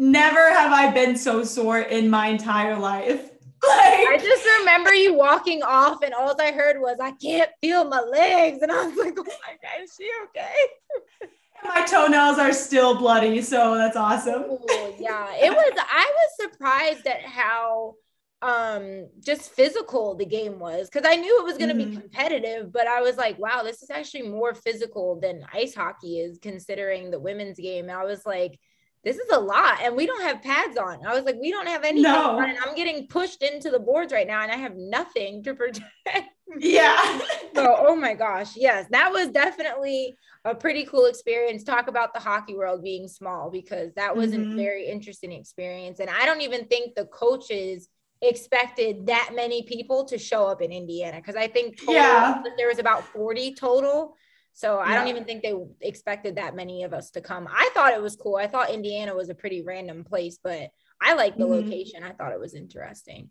never 0.02 0.50
have 0.50 0.72
I 0.72 0.90
been 0.90 1.16
so 1.16 1.44
sore 1.44 1.80
in 1.80 2.10
my 2.10 2.28
entire 2.28 2.78
life. 2.78 3.28
Like, 3.64 4.08
I 4.08 4.18
just 4.20 4.44
remember 4.58 4.92
you 4.92 5.14
walking 5.14 5.62
off, 5.62 6.02
and 6.02 6.12
all 6.12 6.34
I 6.40 6.50
heard 6.50 6.80
was, 6.80 6.96
I 7.00 7.12
can't 7.12 7.48
feel 7.60 7.84
my 7.84 8.00
legs. 8.00 8.58
And 8.60 8.72
I 8.72 8.84
was 8.84 8.96
like, 8.96 9.14
oh 9.16 9.22
my 9.22 9.56
God, 9.62 9.84
is 9.84 9.94
she 9.96 10.10
okay? 10.24 11.28
my 11.64 11.84
toenails 11.86 12.38
are 12.40 12.52
still 12.52 12.98
bloody. 12.98 13.40
So 13.40 13.76
that's 13.76 13.96
awesome. 13.96 14.42
Ooh, 14.42 14.94
yeah. 14.98 15.32
It 15.36 15.50
was, 15.52 15.72
I 15.78 16.12
was 16.12 16.50
surprised 16.50 17.06
at 17.06 17.22
how 17.22 17.94
um 18.42 19.06
just 19.24 19.52
physical 19.52 20.16
the 20.16 20.26
game 20.26 20.58
was 20.58 20.90
because 20.90 21.08
I 21.08 21.14
knew 21.14 21.38
it 21.38 21.44
was 21.44 21.56
going 21.56 21.68
to 21.68 21.80
mm-hmm. 21.80 21.94
be 21.94 22.00
competitive, 22.00 22.72
but 22.72 22.88
I 22.88 23.00
was 23.00 23.16
like, 23.16 23.38
wow, 23.38 23.62
this 23.62 23.82
is 23.84 23.90
actually 23.90 24.22
more 24.22 24.54
physical 24.54 25.20
than 25.20 25.46
ice 25.54 25.72
hockey 25.72 26.18
is 26.18 26.40
considering 26.42 27.12
the 27.12 27.20
women's 27.20 27.58
game. 27.58 27.84
And 27.84 27.96
I 27.96 28.04
was 28.04 28.26
like, 28.26 28.58
this 29.04 29.16
is 29.16 29.30
a 29.32 29.40
lot 29.40 29.80
and 29.82 29.96
we 29.96 30.06
don't 30.06 30.22
have 30.22 30.42
pads 30.42 30.76
on 30.76 31.04
i 31.06 31.14
was 31.14 31.24
like 31.24 31.36
we 31.40 31.50
don't 31.50 31.66
have 31.66 31.84
anything 31.84 32.02
no. 32.02 32.38
and 32.38 32.56
i'm 32.64 32.74
getting 32.74 33.06
pushed 33.06 33.42
into 33.42 33.70
the 33.70 33.78
boards 33.78 34.12
right 34.12 34.26
now 34.26 34.42
and 34.42 34.52
i 34.52 34.56
have 34.56 34.76
nothing 34.76 35.42
to 35.42 35.54
protect 35.54 36.28
Yeah. 36.58 37.20
so, 37.54 37.76
oh 37.78 37.96
my 37.96 38.14
gosh, 38.14 38.56
yes, 38.56 38.86
that 38.90 39.12
was 39.12 39.28
definitely 39.28 40.16
a 40.44 40.54
pretty 40.54 40.84
cool 40.84 41.06
experience. 41.06 41.64
Talk 41.64 41.88
about 41.88 42.12
the 42.14 42.20
hockey 42.20 42.54
world 42.54 42.82
being 42.82 43.08
small 43.08 43.50
because 43.50 43.92
that 43.94 44.16
was 44.16 44.32
mm-hmm. 44.32 44.52
a 44.52 44.56
very 44.56 44.86
interesting 44.86 45.32
experience. 45.32 46.00
And 46.00 46.10
I 46.10 46.26
don't 46.26 46.40
even 46.40 46.66
think 46.66 46.94
the 46.94 47.06
coaches 47.06 47.88
expected 48.20 49.06
that 49.06 49.30
many 49.34 49.62
people 49.62 50.04
to 50.04 50.18
show 50.18 50.46
up 50.46 50.62
in 50.62 50.72
Indiana 50.72 51.16
because 51.16 51.36
I 51.36 51.48
think 51.48 51.78
total, 51.78 51.94
yeah. 51.94 52.42
there 52.56 52.68
was 52.68 52.78
about 52.78 53.04
40 53.04 53.54
total. 53.54 54.16
So 54.54 54.76
yeah. 54.76 54.90
I 54.90 54.94
don't 54.94 55.08
even 55.08 55.24
think 55.24 55.42
they 55.42 55.54
expected 55.80 56.36
that 56.36 56.54
many 56.54 56.82
of 56.82 56.92
us 56.92 57.10
to 57.12 57.20
come. 57.20 57.48
I 57.50 57.70
thought 57.74 57.94
it 57.94 58.02
was 58.02 58.16
cool. 58.16 58.36
I 58.36 58.46
thought 58.46 58.70
Indiana 58.70 59.14
was 59.14 59.28
a 59.28 59.34
pretty 59.34 59.62
random 59.62 60.04
place, 60.04 60.38
but 60.42 60.70
I 61.00 61.14
like 61.14 61.36
the 61.36 61.44
mm-hmm. 61.44 61.68
location. 61.68 62.02
I 62.02 62.12
thought 62.12 62.32
it 62.32 62.40
was 62.40 62.54
interesting. 62.54 63.30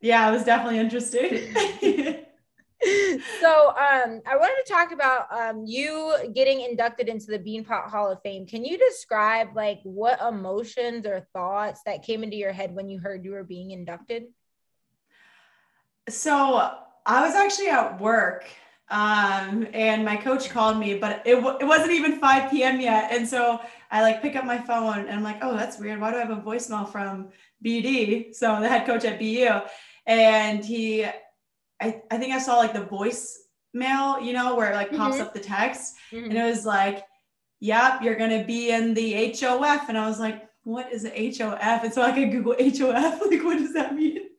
Yeah, 0.00 0.28
it 0.28 0.32
was 0.32 0.44
definitely 0.44 0.78
interesting. 0.80 1.54
so 3.40 3.68
um, 3.68 4.20
I 4.26 4.36
wanted 4.36 4.64
to 4.64 4.72
talk 4.72 4.92
about 4.92 5.32
um, 5.32 5.64
you 5.66 6.14
getting 6.34 6.60
inducted 6.60 7.08
into 7.08 7.26
the 7.26 7.38
Beanpot 7.38 7.88
Hall 7.88 8.10
of 8.10 8.20
Fame. 8.22 8.46
Can 8.46 8.64
you 8.64 8.76
describe 8.76 9.48
like 9.54 9.80
what 9.84 10.20
emotions 10.20 11.06
or 11.06 11.26
thoughts 11.32 11.80
that 11.86 12.02
came 12.02 12.22
into 12.22 12.36
your 12.36 12.52
head 12.52 12.74
when 12.74 12.88
you 12.88 12.98
heard 12.98 13.24
you 13.24 13.32
were 13.32 13.44
being 13.44 13.70
inducted? 13.70 14.24
So 16.08 16.70
I 17.06 17.26
was 17.26 17.34
actually 17.34 17.68
at 17.68 18.00
work 18.00 18.44
um, 18.90 19.66
and 19.72 20.04
my 20.04 20.16
coach 20.16 20.50
called 20.50 20.78
me, 20.78 20.98
but 20.98 21.22
it, 21.24 21.36
w- 21.36 21.56
it 21.58 21.64
wasn't 21.64 21.92
even 21.92 22.18
5 22.18 22.50
p.m. 22.50 22.80
yet. 22.80 23.12
And 23.12 23.26
so 23.26 23.60
I 23.90 24.02
like 24.02 24.20
pick 24.20 24.36
up 24.36 24.44
my 24.44 24.58
phone 24.58 25.00
and 25.00 25.10
I'm 25.10 25.22
like, 25.22 25.38
oh, 25.42 25.56
that's 25.56 25.78
weird. 25.78 26.00
Why 26.00 26.10
do 26.10 26.18
I 26.18 26.20
have 26.20 26.30
a 26.30 26.40
voicemail 26.40 26.90
from 26.90 27.28
BD? 27.64 28.34
So 28.34 28.60
the 28.60 28.68
head 28.68 28.86
coach 28.86 29.04
at 29.04 29.18
BU. 29.18 29.60
And 30.06 30.64
he 30.64 31.06
I, 31.80 32.02
I 32.10 32.18
think 32.18 32.32
I 32.34 32.38
saw 32.38 32.56
like 32.56 32.72
the 32.72 32.80
voicemail, 32.80 34.24
you 34.24 34.32
know, 34.32 34.54
where 34.54 34.72
it 34.72 34.76
like 34.76 34.94
pops 34.94 35.16
mm-hmm. 35.16 35.26
up 35.26 35.34
the 35.34 35.40
text 35.40 35.94
mm-hmm. 36.12 36.30
and 36.30 36.38
it 36.38 36.44
was 36.44 36.64
like, 36.64 37.04
yep, 37.60 38.02
you're 38.02 38.16
going 38.16 38.38
to 38.38 38.44
be 38.44 38.70
in 38.70 38.94
the 38.94 39.34
HOF. 39.38 39.88
And 39.88 39.98
I 39.98 40.06
was 40.06 40.20
like, 40.20 40.48
what 40.62 40.92
is 40.92 41.02
the 41.02 41.10
HOF? 41.10 41.84
And 41.84 41.92
so 41.92 42.02
I 42.02 42.12
could 42.12 42.30
Google 42.30 42.54
HOF. 42.58 43.20
Like, 43.30 43.44
what 43.44 43.58
does 43.58 43.72
that 43.74 43.94
mean? 43.94 44.20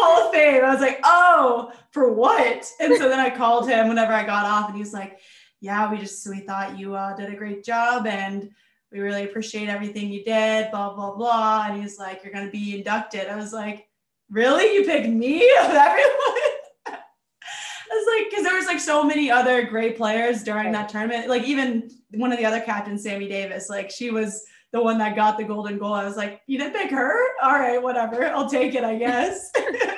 Hall 0.00 0.26
of 0.26 0.32
Fame. 0.32 0.64
I 0.64 0.72
was 0.72 0.80
like, 0.80 1.00
oh, 1.04 1.72
for 1.92 2.12
what? 2.12 2.70
And 2.80 2.96
so 2.96 3.08
then 3.08 3.20
I 3.20 3.30
called 3.30 3.68
him 3.68 3.88
whenever 3.88 4.12
I 4.12 4.24
got 4.24 4.46
off 4.46 4.68
and 4.68 4.78
he's 4.78 4.92
like, 4.92 5.18
yeah, 5.60 5.90
we 5.90 5.98
just, 5.98 6.28
we 6.28 6.40
thought 6.40 6.78
you 6.78 6.94
uh, 6.94 7.14
did 7.16 7.32
a 7.32 7.36
great 7.36 7.64
job 7.64 8.06
and 8.06 8.50
we 8.92 9.00
really 9.00 9.24
appreciate 9.24 9.68
everything 9.68 10.10
you 10.10 10.24
did, 10.24 10.70
blah, 10.70 10.94
blah, 10.94 11.14
blah. 11.14 11.66
And 11.68 11.80
he's 11.80 11.98
like, 11.98 12.22
you're 12.24 12.32
going 12.32 12.46
to 12.46 12.50
be 12.50 12.78
inducted. 12.78 13.28
I 13.28 13.36
was 13.36 13.52
like, 13.52 13.86
really? 14.30 14.74
You 14.74 14.84
picked 14.84 15.08
me 15.08 15.42
of 15.60 15.66
everyone? 15.70 16.60
I 16.86 17.94
was 17.94 18.06
like, 18.18 18.30
because 18.30 18.44
there 18.44 18.54
was 18.54 18.66
like 18.66 18.80
so 18.80 19.02
many 19.02 19.30
other 19.30 19.64
great 19.64 19.96
players 19.96 20.42
during 20.42 20.72
that 20.72 20.88
tournament. 20.88 21.28
Like 21.28 21.44
even 21.44 21.90
one 22.12 22.32
of 22.32 22.38
the 22.38 22.46
other 22.46 22.60
captains, 22.60 23.02
Sammy 23.02 23.28
Davis, 23.28 23.68
like 23.68 23.90
she 23.90 24.10
was 24.10 24.44
the 24.72 24.82
one 24.82 24.98
that 24.98 25.16
got 25.16 25.36
the 25.36 25.44
golden 25.44 25.78
goal. 25.78 25.94
I 25.94 26.04
was 26.04 26.16
like, 26.16 26.40
you 26.46 26.58
didn't 26.58 26.74
pick 26.74 26.90
her? 26.90 27.12
All 27.42 27.58
right, 27.58 27.82
whatever. 27.82 28.26
I'll 28.26 28.48
take 28.48 28.74
it, 28.74 28.84
I 28.84 28.96
guess. 28.96 29.50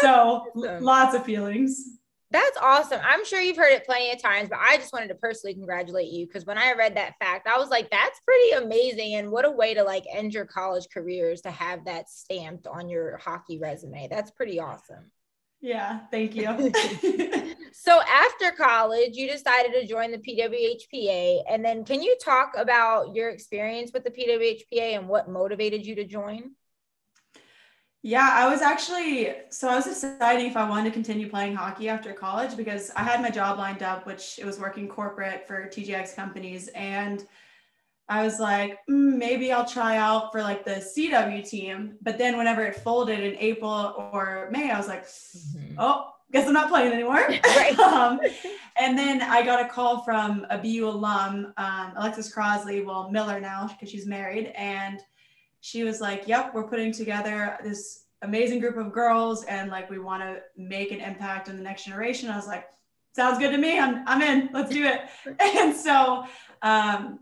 so 0.00 0.46
awesome. 0.56 0.84
lots 0.84 1.14
of 1.14 1.24
feelings. 1.24 1.98
That's 2.32 2.56
awesome. 2.58 3.00
I'm 3.02 3.24
sure 3.24 3.40
you've 3.40 3.56
heard 3.56 3.72
it 3.72 3.84
plenty 3.84 4.12
of 4.12 4.22
times, 4.22 4.48
but 4.48 4.60
I 4.60 4.76
just 4.76 4.92
wanted 4.92 5.08
to 5.08 5.16
personally 5.16 5.54
congratulate 5.54 6.12
you 6.12 6.26
because 6.26 6.46
when 6.46 6.58
I 6.58 6.74
read 6.74 6.96
that 6.96 7.18
fact, 7.18 7.48
I 7.48 7.58
was 7.58 7.70
like, 7.70 7.90
that's 7.90 8.20
pretty 8.20 8.50
amazing. 8.64 9.14
And 9.16 9.32
what 9.32 9.44
a 9.44 9.50
way 9.50 9.74
to 9.74 9.82
like 9.82 10.04
end 10.12 10.32
your 10.32 10.44
college 10.44 10.86
careers 10.94 11.40
to 11.40 11.50
have 11.50 11.84
that 11.86 12.08
stamped 12.08 12.68
on 12.68 12.88
your 12.88 13.18
hockey 13.18 13.58
resume. 13.58 14.06
That's 14.08 14.30
pretty 14.30 14.60
awesome. 14.60 15.10
Yeah, 15.60 16.00
thank 16.12 16.36
you. 16.36 16.46
so 17.72 18.00
after 18.02 18.52
college, 18.52 19.16
you 19.16 19.28
decided 19.28 19.72
to 19.72 19.86
join 19.86 20.12
the 20.12 20.18
PWHPA. 20.18 21.42
And 21.48 21.64
then 21.64 21.84
can 21.84 22.00
you 22.00 22.16
talk 22.22 22.52
about 22.56 23.14
your 23.14 23.30
experience 23.30 23.90
with 23.92 24.04
the 24.04 24.10
PWHPA 24.10 24.96
and 24.96 25.08
what 25.08 25.28
motivated 25.28 25.84
you 25.84 25.96
to 25.96 26.04
join? 26.04 26.52
Yeah, 28.02 28.30
I 28.32 28.48
was 28.50 28.62
actually 28.62 29.34
so 29.50 29.68
I 29.68 29.76
was 29.76 29.84
deciding 29.84 30.46
if 30.46 30.56
I 30.56 30.68
wanted 30.68 30.88
to 30.88 30.94
continue 30.94 31.28
playing 31.28 31.54
hockey 31.54 31.88
after 31.88 32.14
college 32.14 32.56
because 32.56 32.90
I 32.96 33.02
had 33.02 33.20
my 33.20 33.28
job 33.28 33.58
lined 33.58 33.82
up, 33.82 34.06
which 34.06 34.38
it 34.38 34.46
was 34.46 34.58
working 34.58 34.88
corporate 34.88 35.46
for 35.46 35.66
TJX 35.66 36.16
companies, 36.16 36.68
and 36.68 37.22
I 38.08 38.24
was 38.24 38.40
like, 38.40 38.78
mm, 38.90 39.16
maybe 39.16 39.52
I'll 39.52 39.66
try 39.66 39.96
out 39.96 40.32
for 40.32 40.42
like 40.42 40.64
the 40.64 40.76
CW 40.76 41.48
team. 41.48 41.96
But 42.02 42.16
then 42.16 42.38
whenever 42.38 42.64
it 42.64 42.74
folded 42.74 43.20
in 43.20 43.36
April 43.38 43.94
or 44.12 44.48
May, 44.50 44.70
I 44.70 44.78
was 44.78 44.88
like, 44.88 45.04
mm-hmm. 45.04 45.74
oh, 45.78 46.10
guess 46.32 46.46
I'm 46.46 46.52
not 46.52 46.68
playing 46.68 46.92
anymore. 46.92 47.28
Right. 47.44 47.78
um, 47.78 48.18
and 48.80 48.98
then 48.98 49.22
I 49.22 49.44
got 49.44 49.64
a 49.64 49.68
call 49.68 50.02
from 50.02 50.46
a 50.50 50.58
BU 50.58 50.88
alum, 50.88 51.52
um, 51.56 51.92
Alexis 51.96 52.34
Crosley, 52.34 52.84
well 52.84 53.10
Miller 53.10 53.40
now 53.40 53.68
because 53.68 53.90
she's 53.90 54.06
married, 54.06 54.52
and 54.56 55.00
she 55.60 55.84
was 55.84 56.00
like, 56.00 56.26
Yep, 56.26 56.54
we're 56.54 56.68
putting 56.68 56.92
together 56.92 57.58
this 57.62 58.04
amazing 58.22 58.60
group 58.60 58.76
of 58.76 58.92
girls 58.92 59.44
and 59.44 59.70
like 59.70 59.90
we 59.90 59.98
want 59.98 60.22
to 60.22 60.40
make 60.56 60.92
an 60.92 61.00
impact 61.00 61.48
on 61.48 61.56
the 61.56 61.62
next 61.62 61.84
generation. 61.84 62.30
I 62.30 62.36
was 62.36 62.46
like, 62.46 62.66
Sounds 63.14 63.38
good 63.38 63.50
to 63.50 63.58
me. 63.58 63.78
I'm, 63.78 64.06
I'm 64.06 64.22
in. 64.22 64.50
Let's 64.52 64.72
do 64.72 64.84
it. 64.86 65.00
and 65.40 65.74
so, 65.74 66.24
um, 66.62 67.20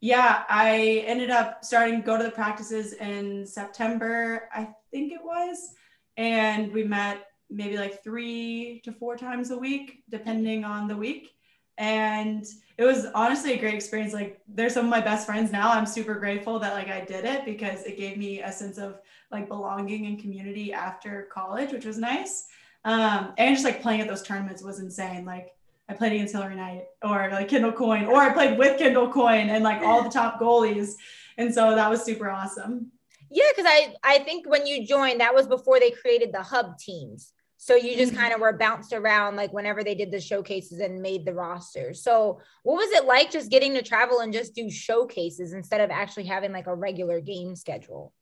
yeah, 0.00 0.42
I 0.48 1.04
ended 1.06 1.30
up 1.30 1.64
starting 1.64 2.02
go 2.02 2.18
to 2.18 2.24
the 2.24 2.30
practices 2.30 2.92
in 2.94 3.46
September, 3.46 4.48
I 4.52 4.68
think 4.90 5.12
it 5.12 5.22
was. 5.22 5.70
And 6.16 6.72
we 6.72 6.84
met 6.84 7.26
maybe 7.48 7.76
like 7.76 8.02
three 8.02 8.80
to 8.84 8.92
four 8.92 9.16
times 9.16 9.50
a 9.50 9.58
week, 9.58 10.02
depending 10.10 10.64
on 10.64 10.88
the 10.88 10.96
week 10.96 11.30
and 11.78 12.44
it 12.78 12.84
was 12.84 13.06
honestly 13.14 13.54
a 13.54 13.58
great 13.58 13.74
experience. 13.74 14.12
Like 14.12 14.40
they're 14.48 14.68
some 14.68 14.84
of 14.84 14.90
my 14.90 15.00
best 15.00 15.26
friends 15.26 15.50
now. 15.50 15.72
I'm 15.72 15.86
super 15.86 16.14
grateful 16.14 16.58
that 16.58 16.74
like 16.74 16.88
i 16.88 17.00
did 17.00 17.24
it 17.24 17.44
because 17.44 17.82
it 17.84 17.96
gave 17.96 18.18
me 18.18 18.42
a 18.42 18.52
sense 18.52 18.78
of 18.78 18.98
like 19.30 19.48
belonging 19.48 20.06
and 20.06 20.18
community 20.18 20.72
after 20.72 21.28
college 21.32 21.72
which 21.72 21.86
was 21.86 21.98
nice. 21.98 22.46
Um, 22.84 23.32
and 23.38 23.54
just 23.54 23.64
like 23.64 23.82
playing 23.82 24.00
at 24.00 24.08
those 24.08 24.22
tournaments 24.22 24.62
was 24.62 24.78
insane. 24.80 25.24
Like 25.24 25.54
i 25.88 25.94
played 25.94 26.12
against 26.12 26.34
hilary 26.34 26.56
knight 26.56 26.84
or 27.02 27.28
like 27.30 27.48
kendall 27.48 27.72
Coyne, 27.72 28.06
or 28.06 28.16
i 28.16 28.32
played 28.32 28.58
with 28.58 28.78
kendall 28.78 29.10
Coyne 29.10 29.48
and 29.50 29.64
like 29.64 29.82
all 29.82 30.02
the 30.02 30.10
top 30.10 30.38
goalies. 30.38 30.94
And 31.38 31.52
so 31.52 31.74
that 31.74 31.88
was 31.88 32.04
super 32.04 32.30
awesome. 32.30 32.92
Yeah 33.30 33.44
because 33.56 33.66
i 33.68 33.94
i 34.04 34.18
think 34.18 34.48
when 34.48 34.66
you 34.66 34.86
joined 34.86 35.20
that 35.20 35.34
was 35.34 35.46
before 35.46 35.80
they 35.80 35.90
created 35.90 36.32
the 36.32 36.42
hub 36.42 36.78
teams 36.78 37.32
so 37.56 37.74
you 37.74 37.96
just 37.96 38.12
mm-hmm. 38.12 38.20
kind 38.20 38.34
of 38.34 38.40
were 38.40 38.52
bounced 38.52 38.92
around 38.92 39.36
like 39.36 39.52
whenever 39.52 39.82
they 39.82 39.94
did 39.94 40.10
the 40.10 40.20
showcases 40.20 40.80
and 40.80 41.00
made 41.00 41.24
the 41.24 41.32
roster. 41.32 41.94
So 41.94 42.40
what 42.62 42.76
was 42.76 42.90
it 42.92 43.06
like 43.06 43.30
just 43.30 43.50
getting 43.50 43.74
to 43.74 43.82
travel 43.82 44.20
and 44.20 44.32
just 44.32 44.54
do 44.54 44.70
showcases 44.70 45.52
instead 45.52 45.80
of 45.80 45.90
actually 45.90 46.24
having 46.24 46.52
like 46.52 46.66
a 46.66 46.74
regular 46.74 47.20
game 47.20 47.56
schedule? 47.56 48.12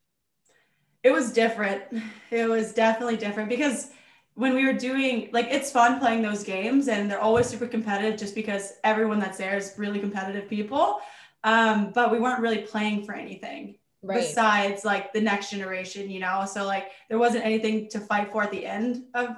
It 1.02 1.10
was 1.10 1.32
different. 1.32 1.82
It 2.30 2.48
was 2.48 2.72
definitely 2.72 3.16
different 3.16 3.48
because 3.48 3.90
when 4.34 4.54
we 4.54 4.64
were 4.64 4.72
doing 4.72 5.28
like 5.32 5.46
it's 5.50 5.70
fun 5.70 6.00
playing 6.00 6.22
those 6.22 6.44
games 6.44 6.88
and 6.88 7.10
they're 7.10 7.20
always 7.20 7.46
super 7.46 7.66
competitive 7.66 8.18
just 8.18 8.34
because 8.34 8.72
everyone 8.82 9.18
that's 9.18 9.38
there 9.38 9.56
is 9.56 9.74
really 9.76 10.00
competitive 10.00 10.48
people. 10.48 11.00
Um, 11.42 11.92
but 11.92 12.10
we 12.10 12.18
weren't 12.18 12.40
really 12.40 12.62
playing 12.62 13.04
for 13.04 13.14
anything 13.14 13.76
right. 14.04 14.20
besides 14.20 14.84
like 14.84 15.12
the 15.12 15.20
next 15.20 15.50
generation, 15.50 16.10
you 16.10 16.20
know? 16.20 16.44
So 16.46 16.64
like 16.64 16.90
there 17.08 17.18
wasn't 17.18 17.44
anything 17.44 17.88
to 17.90 18.00
fight 18.00 18.30
for 18.32 18.42
at 18.42 18.50
the 18.50 18.64
end 18.64 19.04
of 19.14 19.36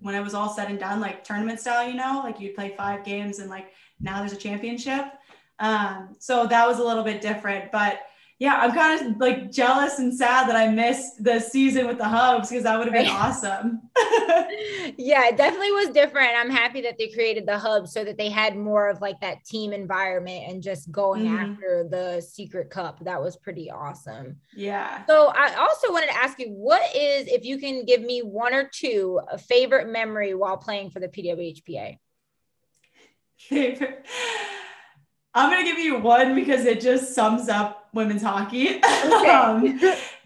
when 0.00 0.14
it 0.14 0.22
was 0.22 0.34
all 0.34 0.48
said 0.48 0.68
and 0.68 0.78
done, 0.78 1.00
like 1.00 1.22
tournament 1.22 1.60
style, 1.60 1.88
you 1.88 1.94
know, 1.94 2.22
like 2.24 2.40
you'd 2.40 2.54
play 2.54 2.74
five 2.76 3.04
games 3.04 3.38
and 3.38 3.48
like 3.48 3.72
now 4.00 4.18
there's 4.18 4.32
a 4.32 4.36
championship. 4.36 5.04
Um, 5.58 6.16
so 6.18 6.46
that 6.46 6.66
was 6.66 6.80
a 6.80 6.84
little 6.84 7.04
bit 7.04 7.20
different, 7.20 7.70
but 7.70 8.00
yeah, 8.42 8.56
I'm 8.56 8.72
kind 8.72 9.06
of 9.06 9.20
like 9.20 9.52
jealous 9.52 10.00
and 10.00 10.12
sad 10.12 10.48
that 10.48 10.56
I 10.56 10.66
missed 10.66 11.22
the 11.22 11.38
season 11.38 11.86
with 11.86 11.96
the 11.96 12.08
hubs 12.08 12.48
because 12.48 12.64
that 12.64 12.76
would 12.76 12.88
have 12.88 12.92
been 12.92 13.06
right. 13.06 13.14
awesome. 13.14 13.82
yeah, 14.98 15.28
it 15.28 15.36
definitely 15.36 15.70
was 15.70 15.90
different. 15.90 16.30
I'm 16.36 16.50
happy 16.50 16.80
that 16.80 16.98
they 16.98 17.06
created 17.06 17.46
the 17.46 17.56
hubs 17.56 17.92
so 17.92 18.02
that 18.02 18.18
they 18.18 18.30
had 18.30 18.56
more 18.56 18.88
of 18.88 19.00
like 19.00 19.20
that 19.20 19.44
team 19.44 19.72
environment 19.72 20.46
and 20.48 20.60
just 20.60 20.90
going 20.90 21.26
mm-hmm. 21.26 21.52
after 21.52 21.86
the 21.88 22.20
secret 22.20 22.68
cup. 22.68 23.04
That 23.04 23.22
was 23.22 23.36
pretty 23.36 23.70
awesome. 23.70 24.38
Yeah. 24.56 25.06
So 25.06 25.28
I 25.28 25.54
also 25.54 25.92
wanted 25.92 26.08
to 26.08 26.16
ask 26.16 26.40
you, 26.40 26.48
what 26.48 26.82
is 26.96 27.28
if 27.28 27.44
you 27.44 27.58
can 27.58 27.84
give 27.84 28.02
me 28.02 28.22
one 28.22 28.54
or 28.54 28.68
two 28.74 29.20
a 29.30 29.38
favorite 29.38 29.86
memory 29.86 30.34
while 30.34 30.56
playing 30.56 30.90
for 30.90 30.98
the 30.98 31.06
PWHPA? 31.06 31.96
Favorite. 33.36 34.04
I'm 35.34 35.50
gonna 35.50 35.64
give 35.64 35.78
you 35.78 35.98
one 35.98 36.34
because 36.34 36.64
it 36.66 36.80
just 36.80 37.14
sums 37.14 37.48
up 37.48 37.88
women's 37.94 38.22
hockey. 38.22 38.76
Okay. 38.76 39.30
um, 39.30 39.80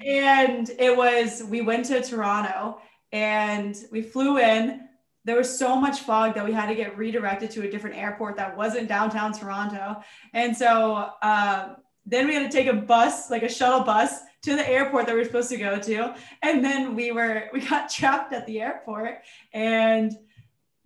and 0.04 0.70
it 0.78 0.96
was 0.96 1.42
we 1.44 1.60
went 1.60 1.86
to 1.86 2.02
Toronto 2.02 2.80
and 3.12 3.76
we 3.92 4.02
flew 4.02 4.38
in. 4.38 4.88
There 5.24 5.36
was 5.36 5.58
so 5.58 5.76
much 5.76 6.00
fog 6.00 6.34
that 6.34 6.44
we 6.44 6.52
had 6.52 6.66
to 6.66 6.74
get 6.74 6.96
redirected 6.96 7.50
to 7.52 7.66
a 7.66 7.70
different 7.70 7.96
airport 7.96 8.36
that 8.36 8.56
wasn't 8.56 8.88
downtown 8.88 9.32
Toronto. 9.32 10.02
And 10.32 10.56
so 10.56 11.10
uh, 11.20 11.74
then 12.04 12.28
we 12.28 12.34
had 12.34 12.48
to 12.48 12.56
take 12.56 12.68
a 12.68 12.72
bus, 12.72 13.28
like 13.30 13.42
a 13.42 13.48
shuttle 13.48 13.80
bus, 13.80 14.20
to 14.42 14.54
the 14.54 14.68
airport 14.68 15.06
that 15.06 15.14
we 15.14 15.18
were 15.18 15.24
supposed 15.24 15.50
to 15.50 15.56
go 15.56 15.80
to. 15.80 16.14
And 16.42 16.64
then 16.64 16.94
we 16.94 17.10
were, 17.10 17.48
we 17.52 17.60
got 17.60 17.90
trapped 17.90 18.32
at 18.32 18.46
the 18.46 18.60
airport 18.60 19.18
and 19.52 20.16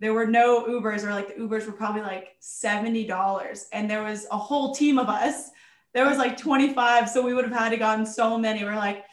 there 0.01 0.15
were 0.15 0.25
no 0.25 0.65
Ubers 0.65 1.03
or 1.03 1.11
like 1.11 1.27
the 1.27 1.41
Ubers 1.41 1.67
were 1.67 1.71
probably 1.71 2.01
like 2.01 2.35
$70. 2.41 3.65
And 3.71 3.89
there 3.89 4.01
was 4.01 4.25
a 4.31 4.37
whole 4.37 4.73
team 4.73 4.97
of 4.97 5.07
us. 5.07 5.51
There 5.93 6.07
was 6.07 6.17
like 6.17 6.37
25. 6.37 7.07
So 7.07 7.21
we 7.21 7.35
would 7.35 7.45
have 7.45 7.53
had 7.53 7.69
to 7.69 7.77
gotten 7.77 8.05
so 8.05 8.35
many. 8.35 8.63
We're 8.63 8.75
like, 8.75 9.05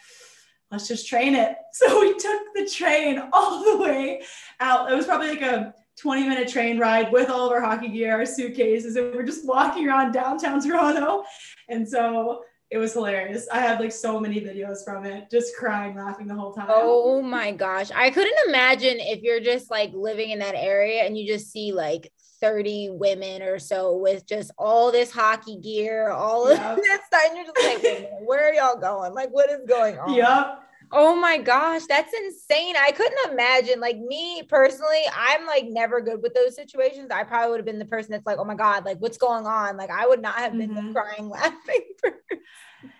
let's 0.71 0.88
just 0.88 1.07
train 1.07 1.35
it. 1.35 1.57
So 1.71 2.00
we 2.00 2.12
took 2.14 2.42
the 2.57 2.66
train 2.66 3.23
all 3.33 3.62
the 3.62 3.76
way 3.76 4.23
out. 4.59 4.90
It 4.90 4.97
was 4.97 5.07
probably 5.07 5.28
like 5.28 5.42
a 5.42 5.75
20 6.00 6.28
minute 6.28 6.49
train 6.49 6.78
ride 6.78 7.12
with 7.12 7.28
all 7.30 7.47
of 7.47 7.52
our 7.52 7.61
hockey 7.61 7.88
gear, 7.88 8.14
our 8.14 8.26
suitcases, 8.26 8.97
and 8.97 9.14
we're 9.14 9.23
just 9.23 9.47
walking 9.47 9.87
around 9.87 10.11
downtown 10.11 10.61
Toronto. 10.61 11.23
And 11.68 11.88
so 11.88 12.42
it 12.71 12.79
was 12.79 12.93
hilarious. 12.93 13.49
I 13.51 13.61
have 13.61 13.81
like 13.81 13.93
so 13.93 14.21
many 14.21 14.41
videos 14.41 14.85
from 14.85 15.07
it, 15.07 15.31
just 15.31 15.57
crying, 15.57 15.97
laughing 15.97 16.27
the 16.27 16.35
whole 16.35 16.53
time. 16.53 16.67
Oh 16.69 17.23
my 17.23 17.51
gosh. 17.51 17.91
I 17.95 18.11
couldn't 18.11 18.37
imagine 18.47 18.99
if 19.01 19.23
you're 19.23 19.41
just 19.41 19.71
like 19.71 19.91
living 19.95 20.31
in 20.31 20.39
that 20.41 20.55
area 20.55 21.03
and 21.03 21.17
you 21.17 21.27
just 21.27 21.51
see 21.51 21.73
like 21.73 22.13
30 22.41 22.91
women 22.91 23.43
or 23.43 23.59
so 23.59 23.97
with 23.97 24.27
just 24.27 24.51
all 24.59 24.93
this 24.93 25.11
hockey 25.11 25.57
gear, 25.57 26.11
all 26.11 26.51
yep. 26.51 26.61
of 26.61 26.77
this 26.83 27.01
stuff. 27.07 27.23
And 27.27 27.37
you're 27.37 27.47
just 27.47 27.85
like, 27.85 28.11
where 28.27 28.51
are 28.51 28.53
y'all 28.53 28.79
going? 28.79 29.15
Like, 29.15 29.31
what 29.31 29.51
is 29.51 29.61
going 29.67 29.99
on? 29.99 30.15
Yep. 30.15 30.63
Oh 30.90 31.14
my 31.16 31.38
gosh, 31.38 31.83
that's 31.87 32.12
insane. 32.14 32.75
I 32.76 32.92
couldn't 32.92 33.33
imagine. 33.33 33.80
Like 33.80 33.99
me 33.99 34.42
personally, 34.49 35.02
I'm 35.14 35.47
like 35.47 35.66
never 35.68 36.00
good 36.00 36.23
with 36.23 36.35
those 36.35 36.54
situations. 36.54 37.11
I 37.11 37.25
probably 37.25 37.50
would 37.50 37.59
have 37.59 37.66
been 37.66 37.78
the 37.78 37.85
person 37.85 38.12
that's 38.12 38.26
like, 38.26 38.38
oh 38.38 38.45
my 38.45 38.54
God, 38.54 38.85
like 38.85 38.99
what's 38.99 39.18
going 39.18 39.47
on? 39.47 39.76
Like 39.76 39.90
I 39.90 40.07
would 40.07 40.23
not 40.23 40.37
have 40.37 40.57
been 40.57 40.71
mm-hmm. 40.71 40.92
crying, 40.92 41.28
laughing. 41.30 41.85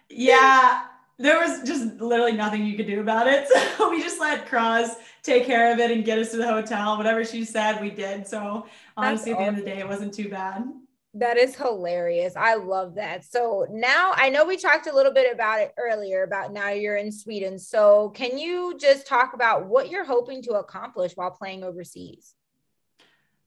yeah. 0.09 0.85
There 1.21 1.41
was 1.41 1.63
just 1.63 2.01
literally 2.01 2.33
nothing 2.33 2.65
you 2.65 2.77
could 2.77 2.87
do 2.87 3.01
about 3.01 3.27
it. 3.27 3.49
So 3.79 3.91
we 3.91 4.03
just 4.03 4.21
let 4.21 4.49
Cross 4.49 4.97
take 5.23 5.47
care 5.47 5.73
of 5.73 5.79
it 5.79 5.91
and 5.91 6.05
get 6.05 6.19
us 6.19 6.33
to 6.33 6.37
the 6.37 6.47
hotel. 6.47 6.97
Whatever 6.97 7.25
she 7.25 7.45
said, 7.45 7.81
we 7.81 7.91
did. 7.91 8.27
So 8.27 8.67
honestly, 8.97 9.33
at 9.33 9.39
the 9.39 9.45
end 9.45 9.59
of 9.59 9.65
the 9.65 9.71
day, 9.71 9.79
it 9.79 9.89
wasn't 9.89 10.13
too 10.13 10.29
bad. 10.29 10.65
That 11.15 11.39
is 11.39 11.57
hilarious. 11.57 12.35
I 12.37 12.55
love 12.55 12.97
that. 12.97 13.25
So 13.25 13.67
now 13.71 14.13
I 14.15 14.29
know 14.29 14.45
we 14.45 14.57
talked 14.57 14.87
a 14.87 14.95
little 14.95 15.13
bit 15.13 15.33
about 15.33 15.61
it 15.61 15.75
earlier 15.79 16.23
about 16.23 16.53
now 16.53 16.71
you're 16.71 16.97
in 16.97 17.11
Sweden. 17.11 17.59
So 17.59 18.11
can 18.11 18.39
you 18.39 18.77
just 18.79 19.07
talk 19.07 19.33
about 19.33 19.67
what 19.67 19.91
you're 19.91 20.05
hoping 20.05 20.43
to 20.43 20.53
accomplish 20.55 21.13
while 21.15 21.31
playing 21.31 21.65
overseas? 21.65 22.35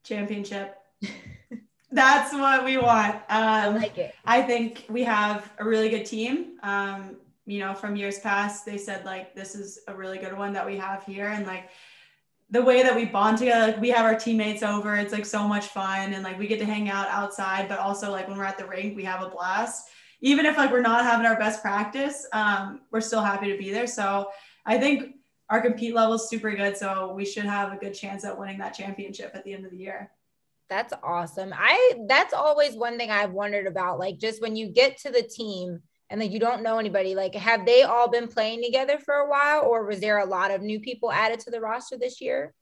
Championship. 0.03 0.75
That's 1.91 2.33
what 2.33 2.63
we 2.63 2.77
want. 2.77 3.15
Um, 3.15 3.21
I 3.29 3.67
like 3.67 3.97
it. 3.97 4.15
I 4.25 4.41
think 4.41 4.85
we 4.89 5.03
have 5.03 5.51
a 5.59 5.65
really 5.65 5.89
good 5.89 6.05
team. 6.05 6.57
Um, 6.63 7.17
you 7.45 7.59
know, 7.59 7.73
from 7.73 7.95
years 7.95 8.19
past, 8.19 8.65
they 8.65 8.77
said 8.77 9.03
like 9.05 9.35
this 9.35 9.55
is 9.55 9.79
a 9.87 9.95
really 9.95 10.17
good 10.17 10.37
one 10.37 10.53
that 10.53 10.65
we 10.65 10.77
have 10.77 11.03
here, 11.03 11.27
and 11.27 11.45
like 11.45 11.69
the 12.51 12.61
way 12.61 12.83
that 12.83 12.95
we 12.95 13.05
bond 13.05 13.37
together 13.37 13.71
like 13.71 13.81
we 13.81 13.89
have 13.89 14.05
our 14.05 14.15
teammates 14.15 14.61
over 14.61 14.95
it's 14.95 15.13
like 15.13 15.25
so 15.25 15.47
much 15.47 15.67
fun 15.67 16.13
and 16.13 16.23
like 16.23 16.37
we 16.37 16.47
get 16.47 16.59
to 16.59 16.65
hang 16.65 16.89
out 16.89 17.07
outside 17.07 17.67
but 17.67 17.79
also 17.79 18.11
like 18.11 18.27
when 18.27 18.37
we're 18.37 18.43
at 18.43 18.57
the 18.57 18.65
rink 18.65 18.95
we 18.95 19.03
have 19.03 19.23
a 19.23 19.29
blast. 19.29 19.87
Even 20.23 20.45
if 20.45 20.55
like 20.55 20.71
we're 20.71 20.81
not 20.81 21.03
having 21.03 21.25
our 21.25 21.37
best 21.37 21.63
practice 21.63 22.27
um, 22.33 22.81
we're 22.91 23.01
still 23.01 23.23
happy 23.23 23.51
to 23.51 23.57
be 23.57 23.71
there. 23.71 23.87
So 23.87 24.29
i 24.65 24.77
think 24.77 25.15
our 25.49 25.61
compete 25.61 25.95
level 25.95 26.15
is 26.15 26.29
super 26.29 26.51
good 26.55 26.77
so 26.77 27.13
we 27.13 27.25
should 27.25 27.45
have 27.45 27.73
a 27.73 27.77
good 27.77 27.93
chance 27.93 28.23
at 28.23 28.37
winning 28.37 28.59
that 28.59 28.73
championship 28.73 29.31
at 29.33 29.43
the 29.43 29.53
end 29.53 29.65
of 29.65 29.71
the 29.71 29.77
year. 29.77 30.11
That's 30.69 30.93
awesome. 31.03 31.53
I 31.53 32.05
that's 32.07 32.33
always 32.33 32.75
one 32.75 32.97
thing 32.97 33.11
i've 33.11 33.31
wondered 33.31 33.67
about 33.67 33.99
like 33.99 34.17
just 34.17 34.41
when 34.41 34.55
you 34.55 34.67
get 34.67 34.97
to 34.99 35.09
the 35.09 35.23
team 35.23 35.81
and 36.11 36.19
like 36.19 36.31
you 36.31 36.39
don't 36.39 36.61
know 36.61 36.77
anybody 36.77 37.15
like 37.15 37.33
have 37.33 37.65
they 37.65 37.81
all 37.81 38.09
been 38.09 38.27
playing 38.27 38.61
together 38.61 38.99
for 38.99 39.15
a 39.15 39.29
while 39.29 39.63
or 39.65 39.85
was 39.85 39.99
there 40.01 40.19
a 40.19 40.25
lot 40.25 40.51
of 40.51 40.61
new 40.61 40.79
people 40.79 41.11
added 41.11 41.39
to 41.39 41.49
the 41.49 41.59
roster 41.59 41.97
this 41.97 42.21
year 42.21 42.53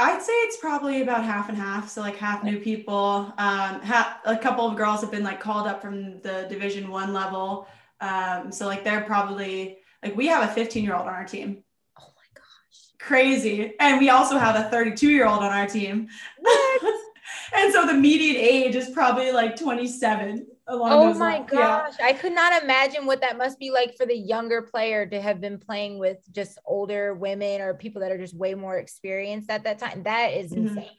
I'd 0.00 0.22
say 0.22 0.32
it's 0.32 0.56
probably 0.56 1.02
about 1.02 1.24
half 1.24 1.48
and 1.48 1.58
half. 1.58 1.88
So 1.88 2.02
like 2.02 2.16
half 2.16 2.44
new 2.44 2.60
people. 2.60 3.32
Um, 3.36 3.80
half, 3.80 4.18
a 4.24 4.36
couple 4.36 4.64
of 4.64 4.76
girls 4.76 5.00
have 5.00 5.10
been 5.10 5.24
like 5.24 5.40
called 5.40 5.66
up 5.66 5.82
from 5.82 6.20
the 6.20 6.46
Division 6.48 6.88
One 6.88 7.12
level. 7.12 7.66
Um, 8.00 8.52
so 8.52 8.66
like 8.66 8.84
they're 8.84 9.00
probably 9.00 9.78
like 10.04 10.16
we 10.16 10.28
have 10.28 10.48
a 10.48 10.52
15 10.52 10.84
year 10.84 10.94
old 10.94 11.08
on 11.08 11.14
our 11.14 11.24
team. 11.24 11.64
Oh 11.98 12.12
my 12.14 12.22
gosh, 12.32 12.80
crazy! 13.00 13.74
And 13.80 13.98
we 13.98 14.10
also 14.10 14.38
have 14.38 14.54
a 14.54 14.70
32 14.70 15.10
year 15.10 15.26
old 15.26 15.40
on 15.40 15.50
our 15.50 15.66
team. 15.66 16.06
and 17.56 17.72
so 17.72 17.84
the 17.84 17.94
median 17.94 18.36
age 18.36 18.76
is 18.76 18.90
probably 18.90 19.32
like 19.32 19.56
27 19.56 20.46
oh 20.68 21.14
my 21.14 21.38
lines. 21.38 21.50
gosh 21.50 21.94
yeah. 21.98 22.06
i 22.06 22.12
could 22.12 22.32
not 22.32 22.62
imagine 22.62 23.06
what 23.06 23.20
that 23.20 23.38
must 23.38 23.58
be 23.58 23.70
like 23.70 23.96
for 23.96 24.06
the 24.06 24.16
younger 24.16 24.62
player 24.62 25.06
to 25.06 25.20
have 25.20 25.40
been 25.40 25.58
playing 25.58 25.98
with 25.98 26.18
just 26.32 26.58
older 26.64 27.14
women 27.14 27.60
or 27.60 27.74
people 27.74 28.00
that 28.00 28.12
are 28.12 28.18
just 28.18 28.34
way 28.34 28.54
more 28.54 28.78
experienced 28.78 29.50
at 29.50 29.64
that 29.64 29.78
time. 29.78 30.02
That 30.04 30.32
is 30.32 30.52
mm-hmm. 30.52 30.68
insane. 30.68 30.90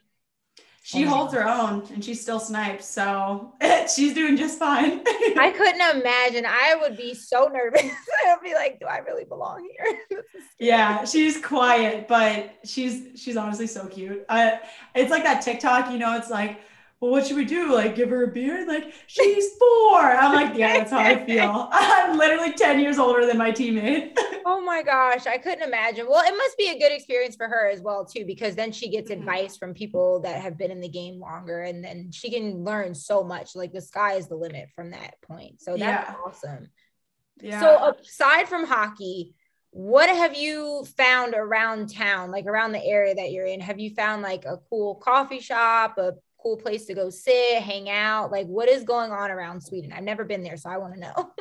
She 0.81 1.05
oh 1.05 1.09
holds 1.09 1.33
her 1.33 1.47
own 1.47 1.85
and 1.93 2.03
she 2.03 2.15
still 2.15 2.39
snipes 2.39 2.85
so 2.85 3.53
she's 3.95 4.13
doing 4.13 4.37
just 4.37 4.57
fine. 4.57 5.01
I 5.37 5.53
couldn't 5.55 5.97
imagine. 5.97 6.45
I 6.47 6.77
would 6.81 6.97
be 6.97 7.13
so 7.13 7.47
nervous. 7.53 7.83
I 8.25 8.33
would 8.33 8.43
be 8.43 8.55
like 8.55 8.79
do 8.79 8.85
i 8.87 8.97
really 8.99 9.25
belong 9.25 9.69
here? 9.69 10.21
Yeah 10.57 11.05
she's 11.05 11.39
quiet 11.39 12.07
but 12.07 12.55
she's 12.63 13.19
she's 13.21 13.37
honestly 13.37 13.67
so 13.67 13.85
cute. 13.87 14.25
I, 14.29 14.61
it's 14.95 15.11
like 15.11 15.23
that 15.23 15.41
tiktok 15.41 15.91
you 15.91 15.99
know 15.99 16.17
it's 16.17 16.29
like 16.31 16.59
well, 17.01 17.11
what 17.11 17.25
should 17.25 17.37
we 17.37 17.45
do? 17.45 17.73
Like, 17.73 17.95
give 17.95 18.09
her 18.09 18.25
a 18.25 18.27
beer? 18.27 18.67
Like, 18.67 18.93
she's 19.07 19.55
four. 19.57 20.01
I'm 20.01 20.33
like, 20.33 20.57
yeah, 20.57 20.77
that's 20.77 20.91
how 20.91 20.99
I 20.99 21.25
feel. 21.25 21.69
I'm 21.71 22.17
literally 22.17 22.51
10 22.51 22.81
years 22.81 22.99
older 22.99 23.25
than 23.25 23.37
my 23.37 23.51
teammate. 23.51 24.17
oh 24.45 24.59
my 24.59 24.83
gosh, 24.83 25.25
I 25.25 25.37
couldn't 25.37 25.65
imagine. 25.65 26.07
Well, 26.09 26.21
it 26.27 26.35
must 26.35 26.57
be 26.57 26.69
a 26.69 26.77
good 26.77 26.91
experience 26.91 27.37
for 27.37 27.47
her 27.47 27.69
as 27.69 27.79
well, 27.79 28.03
too, 28.05 28.25
because 28.25 28.55
then 28.55 28.73
she 28.73 28.89
gets 28.89 29.11
mm-hmm. 29.11 29.21
advice 29.21 29.55
from 29.55 29.73
people 29.73 30.19
that 30.21 30.41
have 30.41 30.57
been 30.57 30.71
in 30.71 30.81
the 30.81 30.89
game 30.89 31.21
longer 31.21 31.61
and 31.61 31.81
then 31.81 32.11
she 32.11 32.29
can 32.29 32.65
learn 32.65 32.93
so 32.93 33.23
much. 33.23 33.55
Like, 33.55 33.71
the 33.71 33.81
sky 33.81 34.15
is 34.15 34.27
the 34.27 34.35
limit 34.35 34.67
from 34.75 34.91
that 34.91 35.21
point. 35.21 35.61
So 35.61 35.77
that's 35.77 36.09
yeah. 36.09 36.15
awesome. 36.25 36.69
Yeah. 37.39 37.61
So, 37.61 37.95
aside 38.01 38.49
from 38.49 38.65
hockey, 38.65 39.35
what 39.71 40.09
have 40.09 40.35
you 40.35 40.85
found 40.97 41.33
around 41.33 41.93
town, 41.93 42.31
like 42.31 42.45
around 42.45 42.73
the 42.73 42.83
area 42.83 43.15
that 43.15 43.31
you're 43.31 43.45
in? 43.45 43.61
Have 43.61 43.79
you 43.79 43.93
found 43.93 44.21
like 44.21 44.43
a 44.43 44.59
cool 44.69 44.95
coffee 44.95 45.39
shop, 45.39 45.97
a 45.97 46.15
cool 46.41 46.57
place 46.57 46.85
to 46.85 46.93
go 46.93 47.09
sit, 47.09 47.61
hang 47.61 47.89
out? 47.89 48.31
Like, 48.31 48.47
what 48.47 48.69
is 48.69 48.83
going 48.83 49.11
on 49.11 49.31
around 49.31 49.61
Sweden? 49.61 49.91
I've 49.91 50.03
never 50.03 50.23
been 50.23 50.43
there, 50.43 50.57
so 50.57 50.69
I 50.69 50.77
want 50.77 50.93
to 50.93 50.99
know. 50.99 51.33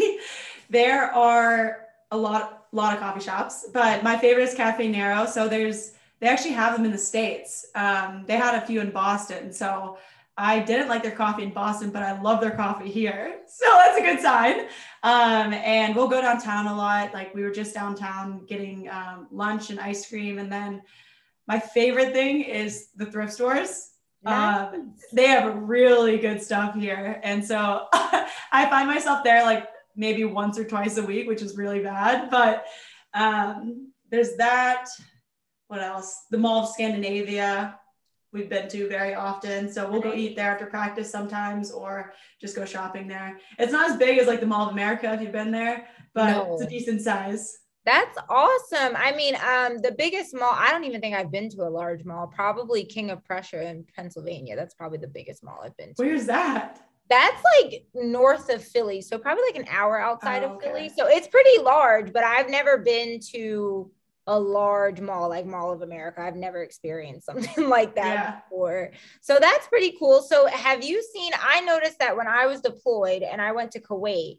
there 0.70 1.12
are 1.12 1.86
a 2.10 2.16
lot, 2.16 2.66
lot 2.72 2.94
of 2.94 3.00
coffee 3.00 3.20
shops, 3.20 3.66
but 3.72 4.02
my 4.02 4.18
favorite 4.18 4.44
is 4.44 4.54
Caffè 4.54 4.90
Nero. 4.90 5.26
So 5.26 5.48
there's, 5.48 5.92
they 6.20 6.28
actually 6.28 6.52
have 6.52 6.76
them 6.76 6.84
in 6.84 6.92
the 6.92 6.98
states. 6.98 7.66
Um, 7.74 8.24
they 8.26 8.36
had 8.36 8.54
a 8.54 8.66
few 8.66 8.80
in 8.80 8.90
Boston, 8.90 9.52
so 9.52 9.98
I 10.36 10.60
didn't 10.60 10.88
like 10.88 11.02
their 11.02 11.12
coffee 11.12 11.42
in 11.42 11.50
Boston, 11.50 11.90
but 11.90 12.02
I 12.02 12.20
love 12.20 12.40
their 12.40 12.52
coffee 12.52 12.90
here. 12.90 13.38
So 13.54 13.66
that's 13.68 13.98
a 13.98 14.00
good 14.00 14.18
sign. 14.20 14.60
Um, 15.02 15.52
and 15.52 15.94
we'll 15.94 16.08
go 16.08 16.22
downtown 16.22 16.66
a 16.66 16.74
lot. 16.74 17.12
Like 17.12 17.34
we 17.34 17.42
were 17.42 17.50
just 17.50 17.74
downtown 17.74 18.46
getting 18.46 18.88
um, 18.88 19.28
lunch 19.30 19.68
and 19.68 19.78
ice 19.78 20.08
cream. 20.08 20.38
And 20.38 20.50
then 20.50 20.80
my 21.46 21.60
favorite 21.60 22.14
thing 22.14 22.40
is 22.40 22.88
the 22.96 23.04
thrift 23.04 23.34
stores. 23.34 23.91
Um, 24.24 24.94
they 25.12 25.26
have 25.26 25.54
really 25.56 26.18
good 26.18 26.42
stuff 26.42 26.74
here. 26.74 27.20
And 27.22 27.44
so 27.44 27.86
I 27.92 28.66
find 28.70 28.88
myself 28.88 29.24
there 29.24 29.42
like 29.42 29.68
maybe 29.96 30.24
once 30.24 30.58
or 30.58 30.64
twice 30.64 30.96
a 30.96 31.02
week, 31.02 31.26
which 31.26 31.42
is 31.42 31.56
really 31.56 31.80
bad. 31.80 32.30
But 32.30 32.66
um, 33.14 33.92
there's 34.10 34.36
that. 34.36 34.86
What 35.68 35.80
else? 35.80 36.26
The 36.30 36.38
Mall 36.38 36.64
of 36.64 36.68
Scandinavia 36.70 37.78
we've 38.32 38.48
been 38.48 38.68
to 38.68 38.88
very 38.88 39.14
often. 39.14 39.70
So 39.70 39.88
we'll 39.90 40.00
go 40.00 40.14
eat 40.14 40.36
there 40.36 40.50
after 40.50 40.66
practice 40.66 41.10
sometimes 41.10 41.70
or 41.70 42.14
just 42.40 42.56
go 42.56 42.64
shopping 42.64 43.06
there. 43.06 43.38
It's 43.58 43.72
not 43.72 43.90
as 43.90 43.96
big 43.96 44.18
as 44.18 44.26
like 44.26 44.40
the 44.40 44.46
Mall 44.46 44.66
of 44.66 44.72
America 44.72 45.12
if 45.12 45.20
you've 45.20 45.32
been 45.32 45.52
there, 45.52 45.86
but 46.14 46.30
no. 46.30 46.54
it's 46.54 46.62
a 46.62 46.68
decent 46.68 47.02
size. 47.02 47.58
That's 47.84 48.16
awesome. 48.28 48.94
I 48.96 49.12
mean, 49.12 49.34
um, 49.36 49.78
the 49.78 49.92
biggest 49.96 50.34
mall, 50.34 50.54
I 50.54 50.70
don't 50.70 50.84
even 50.84 51.00
think 51.00 51.16
I've 51.16 51.32
been 51.32 51.48
to 51.50 51.62
a 51.62 51.68
large 51.68 52.04
mall, 52.04 52.28
probably 52.28 52.84
King 52.84 53.10
of 53.10 53.24
Prussia 53.24 53.68
in 53.68 53.84
Pennsylvania. 53.96 54.54
That's 54.54 54.74
probably 54.74 54.98
the 54.98 55.08
biggest 55.08 55.42
mall 55.42 55.60
I've 55.64 55.76
been 55.76 55.94
to. 55.94 55.94
Where's 55.96 56.26
that? 56.26 56.80
That's 57.08 57.42
like 57.60 57.84
north 57.94 58.48
of 58.50 58.62
Philly. 58.64 59.02
So 59.02 59.18
probably 59.18 59.42
like 59.52 59.56
an 59.56 59.68
hour 59.68 60.00
outside 60.00 60.44
oh, 60.44 60.54
of 60.54 60.62
Philly. 60.62 60.90
So 60.96 61.08
it's 61.08 61.26
pretty 61.26 61.60
large, 61.60 62.12
but 62.12 62.22
I've 62.22 62.48
never 62.48 62.78
been 62.78 63.18
to 63.32 63.90
a 64.28 64.38
large 64.38 65.00
mall 65.00 65.28
like 65.28 65.44
Mall 65.44 65.72
of 65.72 65.82
America. 65.82 66.22
I've 66.22 66.36
never 66.36 66.62
experienced 66.62 67.26
something 67.26 67.68
like 67.68 67.96
that 67.96 68.14
yeah. 68.14 68.40
before. 68.48 68.92
So 69.20 69.38
that's 69.40 69.66
pretty 69.66 69.96
cool. 69.98 70.22
So 70.22 70.46
have 70.46 70.84
you 70.84 71.02
seen 71.02 71.32
I 71.40 71.60
noticed 71.62 71.98
that 71.98 72.16
when 72.16 72.28
I 72.28 72.46
was 72.46 72.60
deployed 72.60 73.22
and 73.22 73.42
I 73.42 73.52
went 73.52 73.72
to 73.72 73.80
Kuwait, 73.80 74.38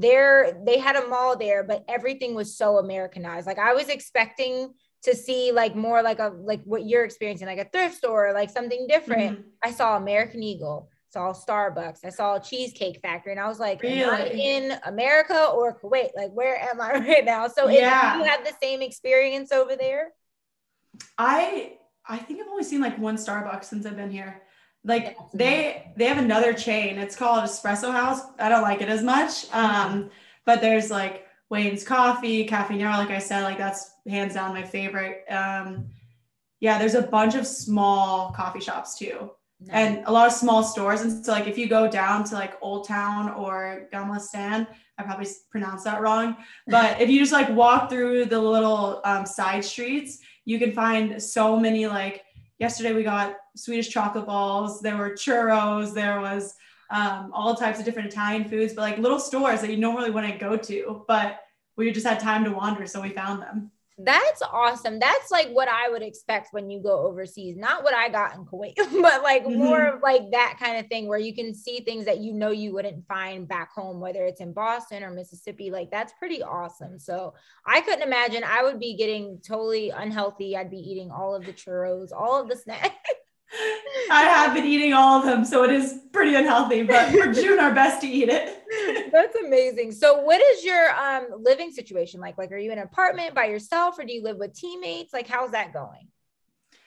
there 0.00 0.60
they 0.66 0.78
had 0.78 0.96
a 0.96 1.06
mall 1.08 1.36
there 1.36 1.62
but 1.62 1.84
everything 1.88 2.34
was 2.34 2.56
so 2.56 2.78
americanized 2.78 3.46
like 3.46 3.58
i 3.58 3.72
was 3.72 3.88
expecting 3.88 4.72
to 5.02 5.14
see 5.14 5.52
like 5.52 5.76
more 5.76 6.02
like 6.02 6.18
a 6.18 6.32
like 6.40 6.62
what 6.64 6.86
you're 6.86 7.04
experiencing 7.04 7.46
like 7.46 7.58
a 7.58 7.68
thrift 7.70 7.96
store 7.96 8.32
like 8.32 8.50
something 8.50 8.86
different 8.88 9.38
mm-hmm. 9.38 9.48
i 9.64 9.70
saw 9.70 9.96
american 9.96 10.42
eagle 10.42 10.88
saw 11.10 11.32
Starbucks, 11.32 12.04
I 12.04 12.10
saw 12.10 12.36
a 12.36 12.40
cheesecake 12.40 13.00
factory, 13.00 13.32
and 13.32 13.40
I 13.40 13.48
was 13.48 13.58
like, 13.58 13.82
really? 13.82 14.02
am 14.02 14.10
I 14.10 14.26
in 14.26 14.78
America 14.84 15.46
or 15.46 15.80
Kuwait? 15.80 16.10
Like, 16.14 16.32
where 16.32 16.60
am 16.60 16.80
I 16.80 16.92
right 17.08 17.24
now? 17.24 17.48
So, 17.48 17.68
yeah. 17.68 18.18
you 18.18 18.24
have 18.24 18.44
the 18.44 18.52
same 18.62 18.82
experience 18.82 19.50
over 19.50 19.74
there? 19.74 20.08
I 21.16 21.78
I 22.06 22.18
think 22.18 22.40
I've 22.40 22.48
only 22.48 22.64
seen 22.64 22.80
like 22.80 22.98
one 22.98 23.16
Starbucks 23.16 23.64
since 23.64 23.84
I've 23.86 23.96
been 23.96 24.10
here. 24.10 24.42
Like 24.88 25.18
they 25.34 25.92
they 25.96 26.06
have 26.06 26.16
another 26.16 26.54
chain. 26.54 26.98
It's 26.98 27.14
called 27.14 27.44
Espresso 27.44 27.92
House. 27.92 28.22
I 28.38 28.48
don't 28.48 28.62
like 28.62 28.80
it 28.80 28.88
as 28.88 29.02
much. 29.02 29.52
Um, 29.52 30.10
but 30.46 30.62
there's 30.62 30.90
like 30.90 31.26
Wayne's 31.50 31.84
Coffee, 31.84 32.46
Caffè 32.46 32.70
Nero, 32.70 32.92
like 32.92 33.10
I 33.10 33.18
said, 33.18 33.42
like 33.42 33.58
that's 33.58 33.90
hands 34.08 34.34
down 34.34 34.54
my 34.54 34.62
favorite. 34.62 35.24
Um, 35.30 35.90
yeah, 36.60 36.78
there's 36.78 36.94
a 36.94 37.02
bunch 37.02 37.34
of 37.34 37.46
small 37.46 38.32
coffee 38.32 38.60
shops 38.60 38.98
too. 38.98 39.30
Nice. 39.60 39.70
And 39.72 40.06
a 40.06 40.12
lot 40.12 40.26
of 40.26 40.32
small 40.32 40.62
stores. 40.62 41.02
And 41.02 41.24
so 41.24 41.32
like 41.32 41.46
if 41.46 41.58
you 41.58 41.68
go 41.68 41.86
down 41.86 42.24
to 42.24 42.34
like 42.34 42.56
Old 42.62 42.88
Town 42.88 43.30
or 43.30 43.88
Gamla 43.92 44.20
stan, 44.20 44.66
I 44.96 45.02
probably 45.02 45.26
pronounced 45.50 45.84
that 45.84 46.00
wrong. 46.00 46.36
But 46.66 46.98
if 46.98 47.10
you 47.10 47.20
just 47.20 47.32
like 47.32 47.50
walk 47.50 47.90
through 47.90 48.24
the 48.24 48.40
little 48.40 49.02
um, 49.04 49.26
side 49.26 49.64
streets, 49.64 50.18
you 50.46 50.58
can 50.58 50.72
find 50.72 51.22
so 51.22 51.60
many 51.60 51.86
like 51.86 52.22
yesterday 52.58 52.92
we 52.92 53.02
got 53.02 53.36
Swedish 53.56 53.88
chocolate 53.88 54.26
balls, 54.26 54.80
there 54.80 54.96
were 54.96 55.10
churros, 55.10 55.94
there 55.94 56.20
was 56.20 56.54
um, 56.90 57.30
all 57.32 57.54
types 57.54 57.78
of 57.78 57.84
different 57.84 58.08
Italian 58.08 58.48
foods, 58.48 58.74
but 58.74 58.82
like 58.82 58.98
little 58.98 59.20
stores 59.20 59.60
that 59.60 59.70
you 59.70 59.76
normally 59.76 60.10
wouldn't 60.10 60.38
go 60.38 60.56
to, 60.56 61.04
but 61.06 61.40
we 61.76 61.90
just 61.92 62.06
had 62.06 62.18
time 62.18 62.44
to 62.44 62.50
wander, 62.50 62.86
so 62.86 63.00
we 63.00 63.10
found 63.10 63.42
them. 63.42 63.70
That's 64.00 64.42
awesome. 64.42 65.00
That's 65.00 65.32
like 65.32 65.48
what 65.48 65.68
I 65.68 65.88
would 65.88 66.02
expect 66.02 66.52
when 66.52 66.70
you 66.70 66.80
go 66.80 67.06
overseas. 67.06 67.56
Not 67.56 67.82
what 67.82 67.94
I 67.94 68.08
got 68.08 68.36
in 68.36 68.44
Kuwait, 68.44 68.76
but 69.02 69.22
like 69.24 69.44
mm-hmm. 69.44 69.58
more 69.58 69.86
of 69.86 70.02
like 70.02 70.30
that 70.30 70.56
kind 70.60 70.78
of 70.78 70.86
thing 70.86 71.08
where 71.08 71.18
you 71.18 71.34
can 71.34 71.52
see 71.52 71.80
things 71.80 72.04
that 72.04 72.20
you 72.20 72.32
know 72.32 72.50
you 72.50 72.72
wouldn't 72.72 73.06
find 73.08 73.48
back 73.48 73.72
home, 73.72 73.98
whether 73.98 74.24
it's 74.24 74.40
in 74.40 74.52
Boston 74.52 75.02
or 75.02 75.10
Mississippi. 75.10 75.70
Like 75.72 75.90
that's 75.90 76.12
pretty 76.12 76.42
awesome. 76.44 77.00
So 77.00 77.34
I 77.66 77.80
couldn't 77.80 78.06
imagine 78.06 78.44
I 78.44 78.62
would 78.62 78.78
be 78.78 78.96
getting 78.96 79.40
totally 79.44 79.90
unhealthy. 79.90 80.56
I'd 80.56 80.70
be 80.70 80.78
eating 80.78 81.10
all 81.10 81.34
of 81.34 81.44
the 81.44 81.52
churros, 81.52 82.12
all 82.16 82.40
of 82.40 82.48
the 82.48 82.56
snacks. 82.56 82.94
I 84.10 84.22
have 84.24 84.54
been 84.54 84.66
eating 84.66 84.92
all 84.92 85.18
of 85.18 85.24
them, 85.24 85.44
so 85.44 85.64
it 85.64 85.70
is 85.70 86.00
pretty 86.12 86.34
unhealthy, 86.34 86.82
but 86.82 87.12
we're 87.12 87.32
doing 87.32 87.58
our 87.58 87.74
best 87.74 88.00
to 88.02 88.06
eat 88.06 88.28
it. 88.28 88.57
That's 89.12 89.36
amazing. 89.36 89.92
So 89.92 90.20
what 90.20 90.40
is 90.40 90.64
your 90.64 90.90
um 90.90 91.26
living 91.38 91.70
situation 91.70 92.20
like? 92.20 92.38
Like 92.38 92.52
are 92.52 92.58
you 92.58 92.72
in 92.72 92.78
an 92.78 92.84
apartment 92.84 93.34
by 93.34 93.46
yourself 93.46 93.98
or 93.98 94.04
do 94.04 94.12
you 94.12 94.22
live 94.22 94.36
with 94.38 94.54
teammates? 94.54 95.12
Like 95.12 95.26
how's 95.26 95.52
that 95.52 95.72
going? 95.72 96.08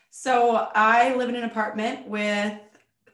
So 0.09 0.67
I 0.75 1.15
live 1.15 1.29
in 1.29 1.35
an 1.35 1.45
apartment 1.45 2.07
with 2.07 2.53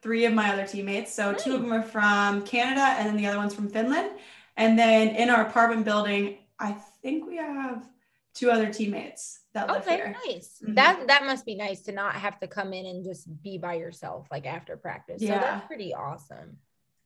three 0.02 0.26
of 0.26 0.34
my 0.34 0.52
other 0.52 0.65
teammates. 0.65 1.13
So 1.13 1.32
nice. 1.32 1.43
two 1.43 1.56
of 1.56 1.62
them 1.62 1.74
are 1.74 1.84
from 1.84 2.41
Canada 2.43 2.82
and 2.82 3.08
then 3.08 3.17
the 3.17 3.28
other 3.28 3.38
one's 3.38 3.54
from 3.54 3.70
Finland. 3.70 4.12
And 4.56 4.78
then 4.78 5.10
in 5.10 5.30
our 5.30 5.43
apartment 5.43 5.86
building, 5.86 6.39
I 6.60 6.74
think 7.02 7.28
we 7.28 7.38
have 7.38 7.88
two 8.34 8.52
other 8.52 8.72
teammates 8.72 9.39
that 9.54 9.67
live 9.67 9.82
okay, 9.82 9.96
here. 9.96 10.15
nice. 10.28 10.60
Mm-hmm. 10.63 10.76
That 10.76 11.08
that 11.08 11.26
must 11.26 11.46
be 11.46 11.56
nice 11.56 11.82
to 11.84 11.91
not 11.91 12.15
have 12.15 12.39
to 12.39 12.48
come 12.48 12.74
in 12.74 12.86
and 12.86 13.04
just 13.04 13.28
be 13.41 13.58
by 13.58 13.76
yourself 13.76 14.28
like 14.32 14.46
after 14.46 14.78
practice. 14.78 15.22
Yeah. 15.22 15.36
So 15.36 15.39
that's 15.39 15.67
pretty 15.67 15.93
awesome. 15.93 16.58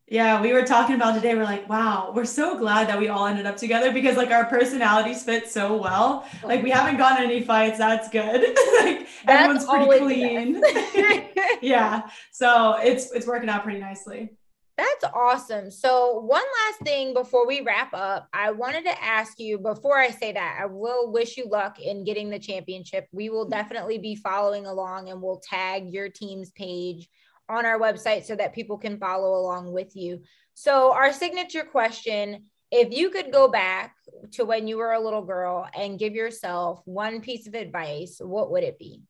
Yeah, 0.08 0.42
we 0.42 0.52
were 0.52 0.64
talking 0.64 0.96
about 0.96 1.16
today. 1.16 1.36
We're 1.36 1.46
like, 1.46 1.70
wow, 1.70 2.12
we're 2.14 2.26
so 2.26 2.58
glad 2.58 2.90
that 2.90 3.00
we 3.00 3.08
all 3.08 3.28
ended 3.28 3.46
up 3.46 3.56
together 3.56 3.94
because 3.94 4.18
like 4.18 4.30
our 4.30 4.46
personalities 4.46 5.24
fit 5.24 5.50
so 5.50 5.78
well. 5.78 6.28
Like 6.44 6.64
we 6.64 6.70
haven't 6.70 6.98
gotten 6.98 7.24
any 7.24 7.42
fights. 7.44 7.78
That's 7.78 8.10
good. 8.10 8.42
like 8.82 9.08
that's 9.26 9.66
everyone's 9.66 9.66
pretty 9.66 10.00
clean. 10.04 10.64
yeah. 11.62 12.10
So 12.32 12.76
it's 12.84 13.12
it's 13.12 13.26
working 13.26 13.48
out 13.48 13.64
pretty 13.64 13.80
nicely. 13.80 14.32
That's 14.78 15.14
awesome. 15.14 15.70
So, 15.70 16.22
one 16.22 16.42
last 16.42 16.80
thing 16.82 17.14
before 17.14 17.46
we 17.46 17.62
wrap 17.62 17.94
up, 17.94 18.28
I 18.34 18.52
wanted 18.52 18.86
to 18.86 19.04
ask 19.04 19.40
you 19.40 19.60
before 19.60 20.00
I 20.00 20.10
say 20.10 20.32
that, 20.32 20.60
I 20.60 20.66
will 20.66 21.12
wish 21.12 21.38
you 21.38 21.46
luck 21.46 21.80
in 21.80 22.04
getting 22.04 22.30
the 22.32 22.40
championship. 22.40 23.08
We 23.12 23.30
will 23.30 23.48
definitely 23.48 24.00
be 24.00 24.16
following 24.16 24.66
along 24.66 25.10
and 25.10 25.22
we'll 25.22 25.42
tag 25.48 25.94
your 25.94 26.10
team's 26.10 26.52
page 26.52 27.08
on 27.52 27.66
our 27.66 27.80
website 27.80 28.24
so 28.24 28.36
that 28.36 28.54
people 28.54 28.78
can 28.78 28.98
follow 28.98 29.40
along 29.40 29.72
with 29.72 29.96
you. 29.96 30.22
So, 30.54 30.94
our 30.94 31.12
signature 31.12 31.64
question 31.64 32.46
if 32.72 32.94
you 32.94 33.10
could 33.10 33.34
go 33.34 33.50
back 33.50 33.96
to 34.32 34.46
when 34.46 34.66
you 34.66 34.78
were 34.78 34.94
a 34.94 35.00
little 35.00 35.24
girl 35.24 35.68
and 35.76 36.00
give 36.00 36.14
yourself 36.14 36.82
one 36.86 37.20
piece 37.20 37.46
of 37.46 37.54
advice, 37.54 38.22
what 38.24 38.50
would 38.50 38.64
it 38.64 38.80
be? 38.80 39.02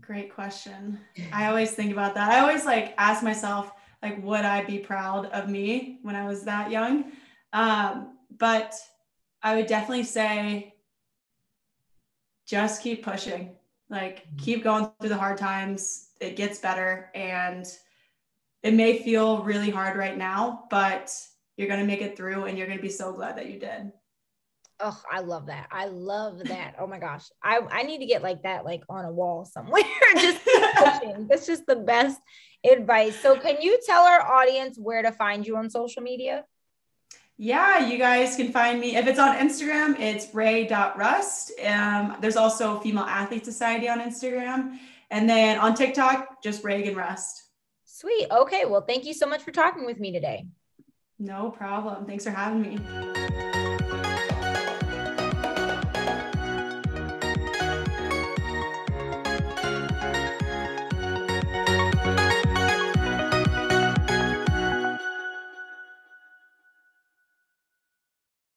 Great 0.00 0.32
question. 0.32 1.00
I 1.32 1.46
always 1.46 1.72
think 1.72 1.90
about 1.92 2.14
that. 2.14 2.30
I 2.30 2.38
always 2.38 2.64
like 2.64 2.94
ask 2.98 3.22
myself, 3.22 3.72
like, 4.00 4.22
would 4.22 4.44
I 4.44 4.64
be 4.64 4.78
proud 4.78 5.26
of 5.26 5.48
me 5.48 5.98
when 6.02 6.14
I 6.14 6.26
was 6.26 6.44
that 6.44 6.70
young? 6.70 7.10
Um, 7.52 8.16
but 8.38 8.74
I 9.42 9.56
would 9.56 9.66
definitely 9.66 10.04
say 10.04 10.74
just 12.46 12.82
keep 12.82 13.02
pushing. 13.02 13.56
Like, 13.88 14.26
mm-hmm. 14.26 14.36
keep 14.36 14.62
going 14.62 14.88
through 15.00 15.08
the 15.08 15.18
hard 15.18 15.38
times. 15.38 16.05
It 16.20 16.36
gets 16.36 16.58
better. 16.58 17.10
And 17.14 17.66
it 18.62 18.74
may 18.74 19.02
feel 19.02 19.42
really 19.42 19.70
hard 19.70 19.96
right 19.96 20.16
now, 20.16 20.64
but 20.70 21.12
you're 21.56 21.68
going 21.68 21.80
to 21.80 21.86
make 21.86 22.02
it 22.02 22.16
through 22.16 22.44
and 22.44 22.58
you're 22.58 22.66
going 22.66 22.78
to 22.78 22.82
be 22.82 22.90
so 22.90 23.12
glad 23.12 23.36
that 23.36 23.50
you 23.50 23.58
did. 23.58 23.92
Oh, 24.78 25.00
I 25.10 25.20
love 25.20 25.46
that. 25.46 25.68
I 25.70 25.86
love 25.86 26.40
that. 26.44 26.74
Oh 26.78 26.86
my 26.86 26.98
gosh. 26.98 27.24
I, 27.42 27.60
I 27.70 27.82
need 27.84 27.98
to 27.98 28.06
get 28.06 28.22
like 28.22 28.42
that, 28.42 28.64
like 28.64 28.82
on 28.90 29.06
a 29.06 29.10
wall 29.10 29.46
somewhere. 29.46 29.82
just. 30.16 30.40
That's 31.28 31.46
just 31.46 31.66
the 31.66 31.76
best 31.76 32.20
advice. 32.64 33.18
So 33.20 33.38
can 33.38 33.60
you 33.60 33.78
tell 33.86 34.02
our 34.02 34.20
audience 34.20 34.78
where 34.78 35.02
to 35.02 35.12
find 35.12 35.46
you 35.46 35.56
on 35.56 35.70
social 35.70 36.02
media? 36.02 36.44
Yeah, 37.38 37.86
you 37.86 37.98
guys 37.98 38.36
can 38.36 38.50
find 38.50 38.80
me. 38.80 38.96
If 38.96 39.06
it's 39.06 39.18
on 39.18 39.36
Instagram, 39.36 40.00
it's 40.00 40.34
ray.rust. 40.34 41.52
Um, 41.64 42.16
there's 42.20 42.36
also 42.36 42.80
Female 42.80 43.04
Athlete 43.04 43.44
Society 43.44 43.88
on 43.88 44.00
Instagram. 44.00 44.78
And 45.10 45.28
then 45.28 45.58
on 45.58 45.74
TikTok, 45.74 46.42
just 46.42 46.64
Reagan 46.64 46.96
Rust. 46.96 47.42
Sweet. 47.84 48.28
Okay. 48.30 48.64
Well, 48.64 48.82
thank 48.82 49.04
you 49.04 49.14
so 49.14 49.26
much 49.26 49.42
for 49.42 49.52
talking 49.52 49.86
with 49.86 49.98
me 49.98 50.12
today. 50.12 50.46
No 51.18 51.50
problem. 51.50 52.06
Thanks 52.06 52.24
for 52.24 52.30
having 52.30 52.60
me. 52.60 53.25